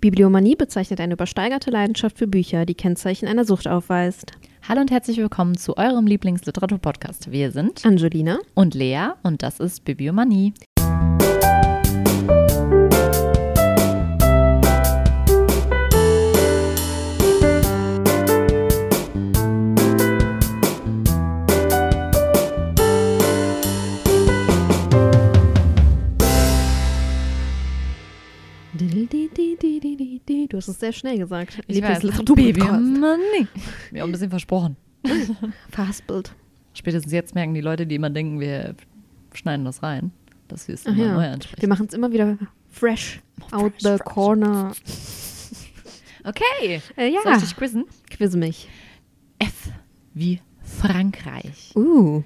Bibliomanie 0.00 0.54
bezeichnet 0.54 1.00
eine 1.00 1.14
übersteigerte 1.14 1.70
Leidenschaft 1.70 2.18
für 2.18 2.28
Bücher, 2.28 2.64
die 2.64 2.76
Kennzeichen 2.76 3.26
einer 3.26 3.44
Sucht 3.44 3.66
aufweist. 3.66 4.30
Hallo 4.68 4.80
und 4.80 4.92
herzlich 4.92 5.16
willkommen 5.16 5.56
zu 5.56 5.76
eurem 5.76 6.06
Lieblingsliteraturpodcast. 6.06 7.32
Wir 7.32 7.50
sind 7.50 7.84
Angelina 7.84 8.38
und 8.54 8.74
Lea 8.74 9.08
und 9.24 9.42
das 9.42 9.58
ist 9.58 9.84
Bibliomanie. 9.84 10.54
Du 30.26 30.56
hast 30.56 30.68
es 30.68 30.80
sehr 30.80 30.92
schnell 30.92 31.18
gesagt. 31.18 31.60
Ich 31.66 31.82
weiß, 31.82 32.00
Bibliomanie. 32.00 33.46
Wir 33.90 34.02
haben 34.02 34.08
ein 34.08 34.12
bisschen 34.12 34.30
versprochen. 34.30 34.76
Verhaspelt. 35.70 36.34
Spätestens 36.74 37.12
jetzt 37.12 37.34
merken 37.34 37.54
die 37.54 37.60
Leute, 37.60 37.86
die 37.86 37.94
immer 37.94 38.10
denken, 38.10 38.40
wir 38.40 38.74
schneiden 39.34 39.64
das 39.64 39.82
rein, 39.82 40.12
dass 40.48 40.68
wir 40.68 40.74
es 40.74 40.86
immer 40.86 41.04
ja. 41.04 41.14
neu 41.14 41.28
ansprechen. 41.28 41.60
Wir 41.62 41.68
machen 41.68 41.86
es 41.86 41.94
immer 41.94 42.12
wieder 42.12 42.38
fresh 42.70 43.20
out 43.52 43.72
Fresh, 43.72 43.82
the 43.82 43.88
fresh. 43.88 44.00
corner. 44.04 44.72
Okay. 46.24 46.80
Äh, 46.96 47.08
ja, 47.10 47.20
Soll 47.22 47.32
ich 47.34 47.40
dich 47.40 47.56
quizzen? 47.56 47.84
quiz 48.10 48.34
mich. 48.34 48.68
F 49.38 49.70
wie 50.14 50.40
Frankreich. 50.62 51.72
Uh, 51.74 52.22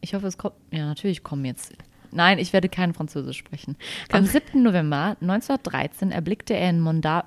Ich 0.00 0.14
hoffe, 0.14 0.26
es 0.26 0.38
kommt. 0.38 0.54
Ja, 0.70 0.86
natürlich 0.86 1.22
kommen 1.22 1.44
jetzt. 1.44 1.72
Nein, 2.14 2.38
ich 2.38 2.52
werde 2.52 2.68
kein 2.68 2.94
Französisch 2.94 3.38
sprechen. 3.38 3.76
Am 4.12 4.24
7. 4.24 4.62
November 4.62 5.16
1913 5.20 6.12
erblickte 6.12 6.54
er 6.54 6.70
in 6.70 6.80
Monda 6.80 7.24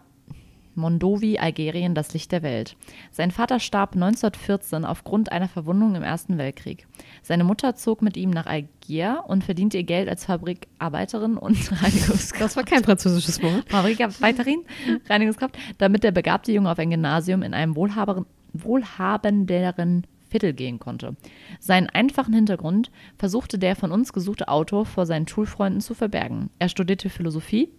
Mondovi, 0.77 1.39
Algerien, 1.39 1.95
das 1.95 2.13
Licht 2.13 2.31
der 2.31 2.43
Welt. 2.43 2.77
Sein 3.11 3.31
Vater 3.31 3.59
starb 3.59 3.95
1914 3.95 4.85
aufgrund 4.85 5.31
einer 5.31 5.49
Verwundung 5.49 5.95
im 5.95 6.03
Ersten 6.03 6.37
Weltkrieg. 6.37 6.85
Seine 7.23 7.43
Mutter 7.43 7.75
zog 7.75 8.03
mit 8.03 8.15
ihm 8.15 8.29
nach 8.29 8.45
Algier 8.45 9.23
und 9.27 9.43
verdiente 9.43 9.77
ihr 9.77 9.83
Geld 9.83 10.07
als 10.07 10.25
Fabrikarbeiterin 10.25 11.37
und 11.37 11.57
Reinigungskraft. 11.83 12.41
das 12.41 12.55
war 12.55 12.63
kein 12.63 12.83
französisches 12.83 13.41
Wort. 13.41 13.67
Fabrikarbeiterin, 13.67 14.63
Reinigungskraft, 15.09 15.57
damit 15.79 16.03
der 16.03 16.11
begabte 16.11 16.51
Junge 16.51 16.69
auf 16.71 16.79
ein 16.79 16.91
Gymnasium 16.91 17.41
in 17.41 17.55
einem 17.55 17.75
wohlhabenderen 17.75 20.05
Viertel 20.29 20.53
gehen 20.53 20.79
konnte. 20.79 21.15
Seinen 21.59 21.89
einfachen 21.89 22.33
Hintergrund 22.33 22.91
versuchte 23.17 23.57
der 23.57 23.75
von 23.75 23.91
uns 23.91 24.13
gesuchte 24.13 24.47
Autor 24.47 24.85
vor 24.85 25.05
seinen 25.05 25.27
Schulfreunden 25.27 25.81
zu 25.81 25.93
verbergen. 25.93 26.49
Er 26.59 26.69
studierte 26.69 27.09
Philosophie 27.09 27.69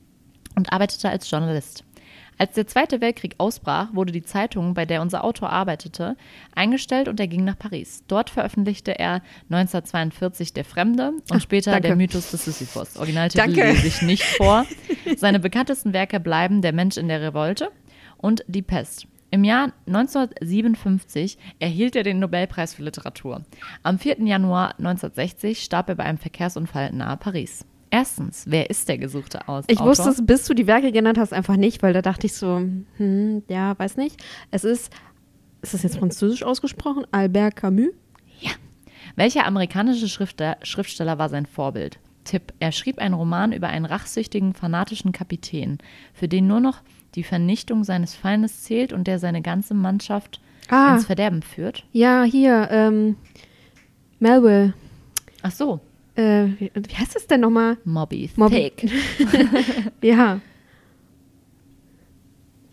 und 0.57 0.73
arbeitete 0.73 1.09
als 1.09 1.31
Journalist. 1.31 1.85
Als 2.39 2.55
der 2.55 2.69
Zweite 2.69 3.01
Weltkrieg 3.01 3.35
ausbrach, 3.39 3.89
wurde 3.95 4.13
die 4.13 4.23
Zeitung, 4.23 4.73
bei 4.73 4.87
der 4.87 5.03
unser 5.03 5.25
Autor 5.25 5.51
arbeitete, 5.51 6.17
eingestellt 6.55 7.09
und 7.09 7.19
er 7.19 7.27
ging 7.27 7.45
nach 7.45 7.59
Paris. 7.59 8.05
Dort 8.07 8.31
veröffentlichte 8.31 8.97
er 8.97 9.23
1942 9.51 10.53
Der 10.53 10.65
Fremde 10.65 11.09
und 11.09 11.23
Ach, 11.31 11.41
später 11.41 11.73
danke. 11.73 11.89
Der 11.89 11.97
Mythos 11.97 12.31
des 12.31 12.45
Sisyphos. 12.45 12.97
Originaltitel 12.97 13.51
lese 13.51 13.89
ich 13.89 14.03
nicht 14.03 14.23
vor. 14.23 14.65
Seine 15.17 15.41
bekanntesten 15.41 15.93
Werke 15.93 16.21
bleiben 16.21 16.63
Der 16.63 16.73
Mensch 16.73 16.97
in 16.97 17.09
der 17.09 17.21
Revolte 17.21 17.71
und 18.19 18.45
Die 18.47 18.63
Pest. 18.63 19.09
Im 19.31 19.45
Jahr 19.45 19.73
1957 19.87 21.37
erhielt 21.59 21.97
er 21.97 22.03
den 22.03 22.19
Nobelpreis 22.19 22.75
für 22.75 22.83
Literatur. 22.83 23.43
Am 23.83 23.99
4. 23.99 24.23
Januar 24.25 24.71
1960 24.79 25.63
starb 25.63 25.89
er 25.91 25.97
bei 25.97 26.05
einem 26.05 26.19
Verkehrsunfall 26.19 26.93
nahe 26.93 27.17
Paris. 27.17 27.65
Erstens, 27.91 28.45
wer 28.49 28.71
ist 28.71 28.89
der 28.89 28.99
gesuchte 28.99 29.49
Aus 29.49 29.65
Ich 29.69 29.79
Autor? 29.79 29.91
wusste 29.91 30.11
es, 30.11 30.25
bis 30.25 30.45
du 30.47 30.55
die 30.55 30.67
Werke 30.67 30.93
genannt 30.93 31.19
hast, 31.19 31.33
einfach 31.33 31.57
nicht, 31.57 31.83
weil 31.83 31.93
da 31.93 32.03
dachte 32.03 32.27
ich 32.27 32.35
so, 32.35 32.63
hm, 32.97 33.43
ja, 33.49 33.79
weiß 33.79 33.97
nicht. 33.97 34.23
Es 34.51 34.65
ist, 34.65 34.93
ist 35.63 35.75
das 35.75 35.83
jetzt 35.83 35.99
französisch 35.99 36.43
ausgesprochen? 36.43 37.07
Albert 37.13 37.57
Camus? 37.57 37.89
Ja. 38.41 38.51
Welcher 39.17 39.47
amerikanische 39.47 40.09
Schriftsteller, 40.09 40.57
Schriftsteller 40.63 41.19
war 41.19 41.29
sein 41.29 41.47
Vorbild? 41.47 41.99
Tipp: 42.25 42.53
Er 42.61 42.73
schrieb 42.73 42.99
einen 42.99 43.15
Roman 43.15 43.53
über 43.53 43.69
einen 43.69 43.87
rachsüchtigen, 43.87 44.53
fanatischen 44.53 45.13
Kapitän, 45.13 45.79
für 46.13 46.29
den 46.29 46.47
nur 46.47 46.61
noch 46.61 46.83
die 47.15 47.23
Vernichtung 47.25 47.85
seines 47.85 48.15
Feindes 48.15 48.63
zählt 48.63 48.93
und 48.93 49.07
der 49.07 49.19
seine 49.19 49.43
ganze 49.43 49.75
Mannschaft 49.75 50.41
Ah, 50.71 50.95
ins 50.95 51.07
Verderben 51.07 51.43
führt. 51.43 51.85
ja, 51.93 52.23
hier, 52.25 52.69
ähm, 52.71 53.17
Melville. 54.21 54.75
Ach 55.43 55.51
so, 55.53 55.81
Äh, 56.17 56.47
wie, 56.59 56.71
wie 56.75 56.95
heißt 56.97 57.15
das 57.15 57.27
denn 57.29 57.41
nochmal? 57.41 57.77
Moby 57.85 58.29
Moby- 58.37 58.71
Thick. 58.77 58.91
Ja, 60.03 60.41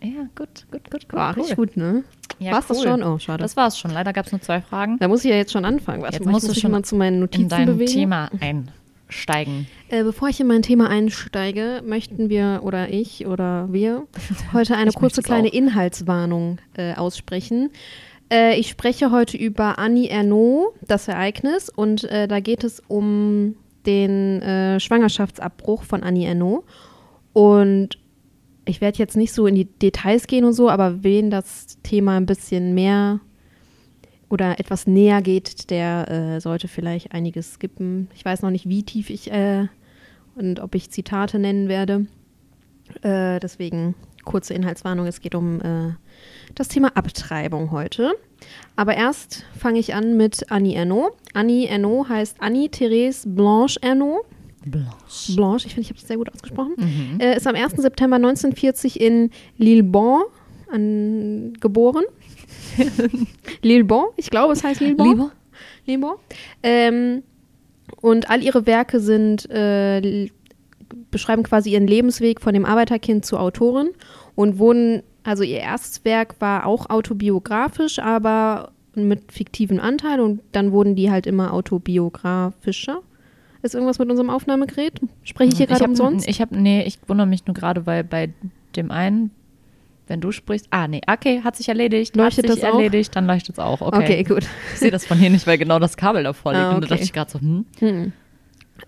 Ja, 0.02 0.28
gut, 0.36 0.66
gut, 0.70 0.90
gut, 0.90 1.08
gut. 1.08 1.12
war 1.12 1.30
cool. 1.32 1.40
richtig 1.40 1.56
gut, 1.56 1.76
ne? 1.76 2.04
Ja, 2.38 2.52
War's 2.52 2.66
das 2.66 2.78
cool. 2.78 2.84
schon? 2.84 3.02
Oh, 3.02 3.18
schade. 3.18 3.42
Das 3.42 3.56
war's 3.56 3.78
schon. 3.78 3.90
Leider 3.92 4.12
gab 4.12 4.26
es 4.26 4.32
nur 4.32 4.40
zwei 4.42 4.60
Fragen. 4.60 4.98
da 4.98 5.08
muss 5.08 5.24
ich 5.24 5.30
ja 5.30 5.36
jetzt 5.36 5.52
schon 5.52 5.64
anfangen. 5.64 6.02
Warte 6.02 6.16
Jetzt 6.16 6.26
mal, 6.26 6.32
musst 6.32 6.44
ich 6.44 6.48
du 6.48 6.54
muss 6.54 6.60
schon 6.60 6.70
mal 6.70 6.82
zu 6.82 6.96
meinen 6.96 7.14
In 7.14 7.20
Notizen 7.20 7.48
dein 7.48 7.66
bewegen. 7.66 7.90
Thema 7.92 8.30
einsteigen. 9.08 9.66
Äh, 9.88 10.04
bevor 10.04 10.28
ich 10.28 10.40
in 10.40 10.46
mein 10.46 10.62
Thema 10.62 10.88
einsteige, 10.88 11.82
möchten 11.84 12.28
wir 12.28 12.60
oder 12.62 12.88
ich 12.88 13.26
oder 13.26 13.72
wir 13.72 14.06
heute 14.52 14.76
eine 14.76 14.92
kurze 14.92 15.22
kleine 15.22 15.48
auch. 15.48 15.52
Inhaltswarnung 15.52 16.58
äh, 16.76 16.94
aussprechen. 16.94 17.70
Äh, 18.30 18.58
ich 18.58 18.68
spreche 18.68 19.10
heute 19.10 19.36
über 19.36 19.78
Annie 19.78 20.08
Ernaux, 20.08 20.74
das 20.82 21.08
Ereignis, 21.08 21.68
und 21.68 22.04
äh, 22.04 22.26
da 22.26 22.40
geht 22.40 22.64
es 22.64 22.82
um 22.88 23.56
den 23.86 24.42
äh, 24.42 24.80
Schwangerschaftsabbruch 24.80 25.84
von 25.84 26.02
Annie 26.02 26.26
Ernaux. 26.26 26.64
Und 27.32 27.98
ich 28.64 28.80
werde 28.80 28.98
jetzt 28.98 29.16
nicht 29.16 29.32
so 29.32 29.46
in 29.46 29.54
die 29.54 29.66
Details 29.66 30.26
gehen 30.26 30.44
und 30.44 30.54
so, 30.54 30.68
aber 30.68 31.04
wen 31.04 31.30
das 31.30 31.78
Thema 31.82 32.16
ein 32.16 32.26
bisschen 32.26 32.74
mehr 32.74 33.20
oder 34.28 34.58
etwas 34.58 34.86
näher 34.86 35.22
geht, 35.22 35.70
der 35.70 36.10
äh, 36.10 36.40
sollte 36.40 36.68
vielleicht 36.68 37.12
einiges 37.12 37.54
skippen. 37.54 38.08
Ich 38.14 38.24
weiß 38.24 38.42
noch 38.42 38.50
nicht, 38.50 38.68
wie 38.68 38.82
tief 38.82 39.10
ich 39.10 39.30
äh, 39.30 39.66
und 40.34 40.60
ob 40.60 40.74
ich 40.74 40.90
Zitate 40.90 41.38
nennen 41.38 41.68
werde. 41.68 42.06
Äh, 43.02 43.40
deswegen 43.40 43.94
kurze 44.24 44.52
Inhaltswarnung. 44.54 45.06
Es 45.06 45.20
geht 45.20 45.34
um 45.34 45.60
äh, 45.60 45.94
das 46.54 46.68
Thema 46.68 46.96
Abtreibung 46.96 47.70
heute. 47.70 48.14
Aber 48.74 48.94
erst 48.94 49.44
fange 49.58 49.78
ich 49.78 49.94
an 49.94 50.16
mit 50.16 50.50
Annie 50.50 50.76
Ernaux. 50.76 51.16
Annie 51.32 51.68
Ernaux 51.68 52.08
heißt 52.08 52.36
Annie-Therese 52.40 53.28
Blanche 53.28 53.80
Ernaux. 53.82 54.26
Blanche. 54.64 55.36
Blanche, 55.36 55.68
ich 55.68 55.74
finde, 55.74 55.82
ich 55.82 55.90
habe 55.90 56.00
es 56.00 56.08
sehr 56.08 56.16
gut 56.16 56.32
ausgesprochen. 56.32 56.74
Mhm. 56.76 57.20
Äh, 57.20 57.36
ist 57.36 57.46
am 57.46 57.54
1. 57.54 57.76
September 57.76 58.16
1940 58.16 59.00
in 59.00 59.30
Lillebonne 59.56 60.24
an, 60.70 61.54
geboren. 61.60 62.04
Lillebonne, 63.62 64.08
ich 64.16 64.30
glaube, 64.30 64.52
es 64.52 64.64
heißt 64.64 64.80
Lillebonne. 64.80 65.10
Lieber? 65.10 65.32
Lillebonne. 65.86 66.16
Ähm, 66.62 67.22
und 68.00 68.30
all 68.30 68.42
ihre 68.42 68.66
Werke 68.66 69.00
sind, 69.00 69.48
äh, 69.50 70.28
beschreiben 71.10 71.42
quasi 71.42 71.70
ihren 71.70 71.86
Lebensweg 71.86 72.40
von 72.40 72.54
dem 72.54 72.64
Arbeiterkind 72.64 73.24
zur 73.24 73.40
Autorin 73.40 73.90
und 74.34 74.58
wurden, 74.58 75.02
also 75.24 75.42
ihr 75.42 75.58
erstes 75.58 76.04
Werk 76.04 76.36
war 76.40 76.66
auch 76.66 76.90
autobiografisch, 76.90 77.98
aber 77.98 78.72
mit 78.94 79.32
fiktivem 79.32 79.78
Anteil 79.78 80.20
und 80.20 80.40
dann 80.52 80.72
wurden 80.72 80.94
die 80.94 81.10
halt 81.10 81.26
immer 81.26 81.52
autobiografischer. 81.52 83.02
Ist 83.62 83.74
irgendwas 83.74 83.98
mit 83.98 84.08
unserem 84.10 84.30
Aufnahmegerät? 84.30 85.00
Spreche 85.24 85.52
ich 85.52 85.58
hier 85.58 85.66
gerade 85.66 85.84
umsonst? 85.84 86.28
Ich 86.28 86.40
habe, 86.40 86.56
nee, 86.56 86.82
ich 86.82 86.98
wundere 87.06 87.26
mich 87.26 87.46
nur 87.46 87.54
gerade, 87.54 87.86
weil 87.86 88.04
bei 88.04 88.32
dem 88.76 88.90
einen, 88.90 89.30
wenn 90.08 90.20
du 90.20 90.30
sprichst, 90.32 90.68
ah, 90.70 90.86
nee, 90.88 91.00
okay, 91.10 91.40
hat 91.42 91.56
sich 91.56 91.68
erledigt, 91.68 92.14
Leuchtet 92.16 92.46
hat 92.46 92.52
sich 92.54 92.62
das 92.62 92.70
auch? 92.72 92.76
erledigt, 92.78 93.14
dann 93.16 93.26
leuchtet 93.26 93.56
es 93.56 93.58
auch, 93.58 93.80
okay. 93.80 93.96
Okay, 94.02 94.22
gut. 94.22 94.46
Ich 94.74 94.78
sehe 94.80 94.90
das 94.90 95.04
von 95.06 95.18
hier 95.18 95.30
nicht, 95.30 95.46
weil 95.46 95.58
genau 95.58 95.78
das 95.78 95.96
Kabel 95.96 96.22
davor 96.22 96.52
liegt. 96.52 96.64
Ah, 96.64 96.68
Und 96.74 96.80
da 96.82 96.86
okay. 96.86 96.88
dachte 96.88 97.02
ich 97.04 97.12
gerade 97.12 97.30
so, 97.30 97.40
hm, 97.40 97.64
Hm. 97.80 98.12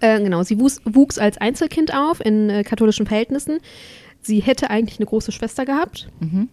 Äh, 0.00 0.20
genau, 0.20 0.42
sie 0.42 0.60
wuchs, 0.60 0.80
wuchs 0.84 1.18
als 1.18 1.38
Einzelkind 1.38 1.94
auf 1.94 2.24
in 2.24 2.50
äh, 2.50 2.62
katholischen 2.62 3.06
Verhältnissen. 3.06 3.58
Sie 4.20 4.40
hätte 4.40 4.68
eigentlich 4.70 4.98
eine 4.98 5.06
große 5.06 5.32
Schwester 5.32 5.64
gehabt. 5.64 6.08
Mhm. 6.20 6.48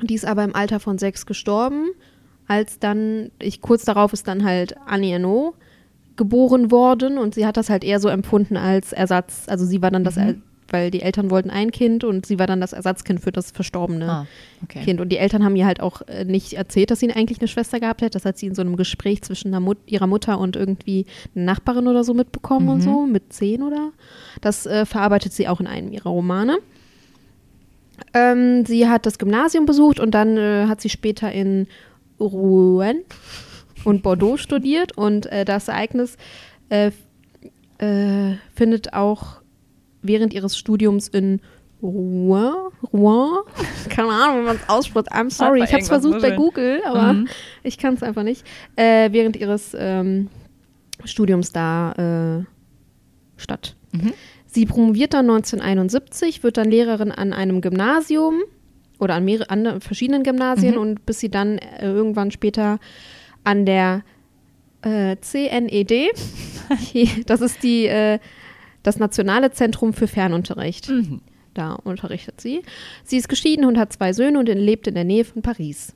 Die 0.00 0.14
ist 0.14 0.24
aber 0.24 0.44
im 0.44 0.54
Alter 0.54 0.78
von 0.80 0.96
sechs 0.96 1.26
gestorben. 1.26 1.88
Als 2.46 2.78
dann, 2.78 3.30
ich 3.40 3.60
kurz 3.60 3.84
darauf 3.84 4.12
ist 4.12 4.28
dann 4.28 4.44
halt 4.44 4.76
Annie 4.86 5.12
Ernaux 5.14 5.54
geboren 6.16 6.70
worden 6.70 7.18
und 7.18 7.34
sie 7.34 7.46
hat 7.46 7.56
das 7.56 7.68
halt 7.70 7.82
eher 7.84 7.98
so 7.98 8.08
empfunden 8.08 8.56
als 8.56 8.92
Ersatz. 8.92 9.44
Also 9.48 9.64
sie 9.64 9.82
war 9.82 9.90
dann 9.90 10.04
das, 10.04 10.16
Mhm. 10.16 10.42
Weil 10.70 10.90
die 10.90 11.02
Eltern 11.02 11.30
wollten 11.30 11.50
ein 11.50 11.70
Kind 11.70 12.02
und 12.02 12.24
sie 12.24 12.38
war 12.38 12.46
dann 12.46 12.60
das 12.60 12.72
Ersatzkind 12.72 13.20
für 13.20 13.30
das 13.32 13.50
verstorbene 13.50 14.08
ah, 14.08 14.26
okay. 14.62 14.82
Kind. 14.84 15.00
Und 15.00 15.10
die 15.10 15.18
Eltern 15.18 15.44
haben 15.44 15.54
ihr 15.54 15.66
halt 15.66 15.80
auch 15.80 16.00
äh, 16.08 16.24
nicht 16.24 16.54
erzählt, 16.54 16.90
dass 16.90 17.00
sie 17.00 17.12
eigentlich 17.12 17.40
eine 17.40 17.48
Schwester 17.48 17.78
gehabt 17.78 18.00
hätte. 18.00 18.16
Das 18.16 18.24
hat 18.24 18.38
sie 18.38 18.46
in 18.46 18.54
so 18.54 18.62
einem 18.62 18.76
Gespräch 18.76 19.20
zwischen 19.22 19.50
Mut 19.62 19.76
ihrer 19.86 20.06
Mutter 20.06 20.38
und 20.38 20.56
irgendwie 20.56 21.04
einer 21.34 21.44
Nachbarin 21.44 21.88
oder 21.88 22.04
so 22.04 22.14
mitbekommen 22.14 22.68
und 22.70 22.78
Mhm. 22.78 22.82
so, 22.82 23.06
mit 23.06 23.32
zehn 23.32 23.62
oder. 23.62 23.90
Das 24.40 24.64
äh, 24.64 24.86
verarbeitet 24.86 25.32
sie 25.34 25.46
auch 25.46 25.60
in 25.60 25.66
einem 25.66 25.92
ihrer 25.92 26.08
Romane. 26.10 26.58
Ähm, 28.14 28.64
sie 28.64 28.88
hat 28.88 29.04
das 29.06 29.18
Gymnasium 29.18 29.66
besucht 29.66 30.00
und 30.00 30.12
dann 30.12 30.36
äh, 30.36 30.66
hat 30.68 30.80
sie 30.80 30.88
später 30.88 31.30
in 31.32 31.66
Rouen 32.18 33.02
und 33.84 34.02
Bordeaux 34.02 34.38
studiert. 34.38 34.96
Und 34.96 35.26
äh, 35.26 35.44
das 35.44 35.68
Ereignis 35.68 36.16
äh, 36.70 36.90
äh, 37.78 38.36
findet 38.54 38.94
auch 38.94 39.41
während 40.02 40.34
ihres 40.34 40.56
Studiums 40.56 41.08
in 41.08 41.40
Rouen, 41.82 42.54
Rouen, 42.92 43.40
keine 43.88 44.10
Ahnung, 44.10 44.42
wie 44.42 44.46
man 44.46 44.56
es 44.56 44.68
ausspricht. 44.68 45.12
I'm 45.12 45.30
sorry, 45.30 45.64
ich 45.64 45.72
habe 45.72 45.82
es 45.82 45.88
versucht 45.88 46.22
bei. 46.22 46.30
Google, 46.36 46.80
aber 46.86 47.12
Mhm. 47.14 47.28
ich 47.64 47.76
kann 47.76 47.94
es 47.94 48.02
einfach 48.04 48.22
nicht. 48.22 48.44
Äh, 48.76 49.10
während 49.12 49.36
ihres 49.36 49.74
ähm, 49.76 50.28
Studiums 51.04 51.50
da 51.52 52.38
äh, 52.38 52.44
statt. 53.40 53.74
Mhm. 53.92 54.12
Sie 54.46 54.66
promoviert 54.66 55.12
dann 55.14 55.28
1971, 55.28 56.42
wird 56.44 56.56
dann 56.56 56.70
Lehrerin 56.70 57.10
an 57.10 57.32
einem 57.32 57.60
Gymnasium 57.62 58.42
oder 59.00 59.14
an 59.14 59.24
mehreren 59.24 59.48
anderen, 59.50 59.80
verschiedenen 59.80 60.22
Gymnasien 60.22 60.74
Mhm. 60.74 60.80
und 60.80 61.06
bis 61.06 61.18
sie 61.18 61.30
dann 61.30 61.58
äh, 61.58 61.84
irgendwann 61.86 62.30
später 62.30 62.78
an 63.42 63.66
der 63.66 64.02
äh, 64.82 65.16
CNED, 65.20 66.12
das 67.26 67.40
ist 67.40 67.62
die, 67.64 67.86
äh, 67.86 68.20
das 68.82 68.98
Nationale 68.98 69.52
Zentrum 69.52 69.92
für 69.92 70.06
Fernunterricht. 70.06 70.88
Mhm. 70.88 71.20
Da 71.54 71.74
unterrichtet 71.74 72.40
sie. 72.40 72.62
Sie 73.04 73.16
ist 73.16 73.28
geschieden 73.28 73.64
und 73.64 73.78
hat 73.78 73.92
zwei 73.92 74.12
Söhne 74.12 74.38
und 74.38 74.46
lebt 74.46 74.86
in 74.86 74.94
der 74.94 75.04
Nähe 75.04 75.24
von 75.24 75.42
Paris. 75.42 75.94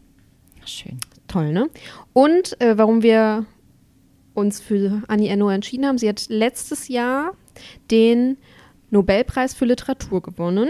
Schön. 0.64 0.98
Toll, 1.28 1.52
ne? 1.52 1.70
Und 2.12 2.60
äh, 2.60 2.76
warum 2.76 3.02
wir 3.02 3.46
uns 4.34 4.60
für 4.60 5.02
Annie 5.08 5.30
Ernaux 5.30 5.52
entschieden 5.52 5.86
haben, 5.86 5.98
sie 5.98 6.08
hat 6.08 6.26
letztes 6.28 6.88
Jahr 6.88 7.32
den 7.90 8.36
Nobelpreis 8.90 9.54
für 9.54 9.64
Literatur 9.64 10.22
gewonnen. 10.22 10.68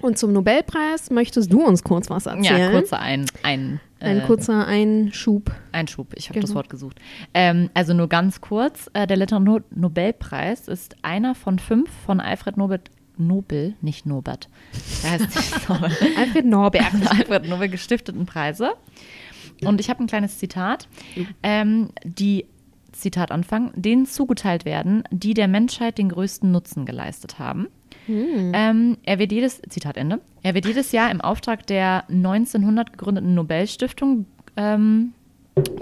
Und 0.00 0.18
zum 0.18 0.32
Nobelpreis 0.32 1.10
möchtest 1.10 1.52
du 1.52 1.62
uns 1.64 1.82
kurz 1.82 2.10
was 2.10 2.26
erzählen? 2.26 2.60
Ja, 2.60 2.70
kurzer 2.70 3.00
ein, 3.00 3.26
ein, 3.42 3.80
Ein 4.00 4.18
äh, 4.18 4.20
kurzer 4.26 4.66
Einschub. 4.66 5.50
Einschub. 5.72 6.12
Ich 6.16 6.28
habe 6.28 6.40
das 6.40 6.50
Genau. 6.50 6.58
Wort 6.58 6.68
gesucht. 6.68 6.98
Ähm, 7.32 7.70
also 7.74 7.94
nur 7.94 8.08
ganz 8.08 8.40
kurz. 8.40 8.90
Äh, 8.92 9.06
der 9.06 9.16
Literaturnobelpreis 9.16 10.68
ist 10.68 10.96
einer 11.02 11.34
von 11.34 11.58
fünf 11.58 11.90
von 12.04 12.20
Alfred 12.20 12.56
Nobel, 12.56 12.80
Nobel 13.16 13.74
nicht 13.80 14.04
Nobert. 14.04 14.48
Der 15.02 15.12
heißt 15.12 15.34
nicht. 15.34 15.70
Alfred 16.18 16.44
Norbert. 16.44 16.92
Alfred 17.06 17.48
Nobel 17.48 17.68
gestifteten 17.68 18.26
Preise. 18.26 18.74
Und 19.64 19.80
ich 19.80 19.88
habe 19.88 20.04
ein 20.04 20.06
kleines 20.06 20.38
Zitat. 20.38 20.86
Ähm, 21.42 21.88
die, 22.04 22.44
Zitat 22.92 23.30
Anfang, 23.30 23.72
denen 23.74 24.06
zugeteilt 24.06 24.64
werden, 24.64 25.04
die 25.10 25.34
der 25.34 25.48
Menschheit 25.48 25.98
den 25.98 26.08
größten 26.08 26.50
Nutzen 26.50 26.86
geleistet 26.86 27.38
haben. 27.38 27.68
Ähm, 28.08 28.98
er 29.04 29.18
wird 29.18 29.32
jedes, 29.32 29.60
Zitat 29.68 29.96
Ende, 29.96 30.20
er 30.42 30.54
wird 30.54 30.66
jedes 30.66 30.92
Jahr 30.92 31.10
im 31.10 31.20
Auftrag 31.20 31.66
der 31.66 32.04
1900 32.08 32.92
gegründeten 32.92 33.34
Nobelstiftung 33.34 34.26
ähm, 34.56 35.12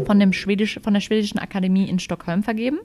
von, 0.05 0.19
dem 0.21 0.33
Schwedisch, 0.33 0.81
von 0.83 0.95
der 0.95 1.01
Schwedischen 1.01 1.39
Akademie 1.39 1.89
in 1.89 1.99
Stockholm 1.99 2.43
vergeben. 2.43 2.79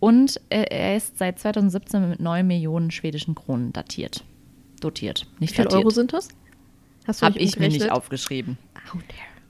Und 0.00 0.40
äh, 0.48 0.62
er 0.62 0.96
ist 0.96 1.18
seit 1.18 1.38
2017 1.38 2.10
mit 2.10 2.20
9 2.20 2.46
Millionen 2.46 2.90
schwedischen 2.90 3.34
Kronen 3.34 3.72
datiert. 3.72 4.24
Dotiert, 4.80 5.26
Wie 5.36 5.44
nicht 5.44 5.54
viel 5.54 5.64
datiert. 5.64 5.80
Euro 5.82 5.90
sind 5.90 6.12
das? 6.12 6.28
Hast 7.06 7.20
du 7.20 7.26
Habe 7.26 7.38
nicht 7.38 7.54
ich 7.54 7.60
mir 7.60 7.68
nicht 7.68 7.90
aufgeschrieben. 7.90 8.56
Oh. 8.94 8.98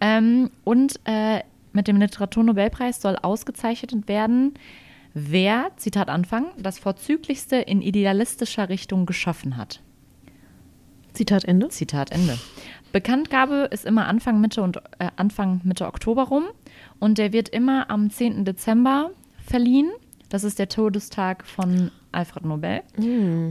Ähm, 0.00 0.50
und 0.64 0.98
äh, 1.04 1.40
mit 1.72 1.86
dem 1.86 1.96
Literaturnobelpreis 1.98 3.00
soll 3.00 3.16
ausgezeichnet 3.16 4.08
werden, 4.08 4.54
wer, 5.14 5.70
Zitat 5.76 6.08
Anfang, 6.08 6.46
das 6.58 6.78
Vorzüglichste 6.78 7.56
in 7.56 7.82
idealistischer 7.82 8.68
Richtung 8.68 9.06
geschaffen 9.06 9.56
hat. 9.56 9.80
Zitat 11.12 11.44
Ende. 11.44 11.68
Zitat 11.68 12.12
Ende. 12.12 12.38
Bekanntgabe 12.92 13.68
ist 13.70 13.84
immer 13.84 14.06
Anfang 14.06 14.40
Mitte 14.40 14.62
und 14.62 14.78
äh, 14.98 15.08
Anfang 15.16 15.60
Mitte 15.64 15.86
Oktober 15.86 16.24
rum 16.24 16.44
und 16.98 17.18
der 17.18 17.32
wird 17.32 17.48
immer 17.48 17.90
am 17.90 18.10
10. 18.10 18.44
Dezember 18.44 19.10
verliehen. 19.46 19.90
Das 20.28 20.44
ist 20.44 20.58
der 20.58 20.68
Todestag 20.68 21.44
von 21.44 21.90
Alfred 22.12 22.44
Nobel. 22.44 22.82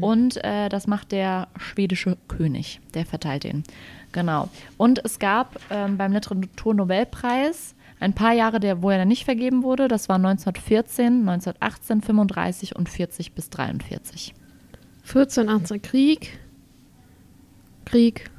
Und 0.02 0.44
äh, 0.44 0.70
das 0.70 0.88
macht 0.88 1.12
der 1.12 1.48
schwedische 1.58 2.18
König. 2.28 2.80
Der 2.94 3.06
verteilt 3.06 3.44
den. 3.44 3.64
Genau. 4.12 4.50
Und 4.78 5.04
es 5.04 5.20
gab 5.20 5.60
ähm, 5.70 5.98
beim 5.98 6.14
Literaturnobelpreis 6.14 7.76
ein 8.00 8.14
paar 8.14 8.34
Jahre, 8.34 8.60
der, 8.60 8.82
wo 8.82 8.90
er 8.90 8.98
dann 8.98 9.08
nicht 9.08 9.26
vergeben 9.26 9.64
wurde. 9.64 9.88
Das 9.88 10.10
war 10.10 10.16
1914, 10.16 11.28
1918, 11.28 12.02
35 12.02 12.76
und 12.76 12.90
40 12.90 13.34
bis 13.34 13.50
43. 13.50 14.34
14, 15.04 15.50
18 15.50 15.82
Krieg. 15.82 16.40
Krieg. 17.86 18.30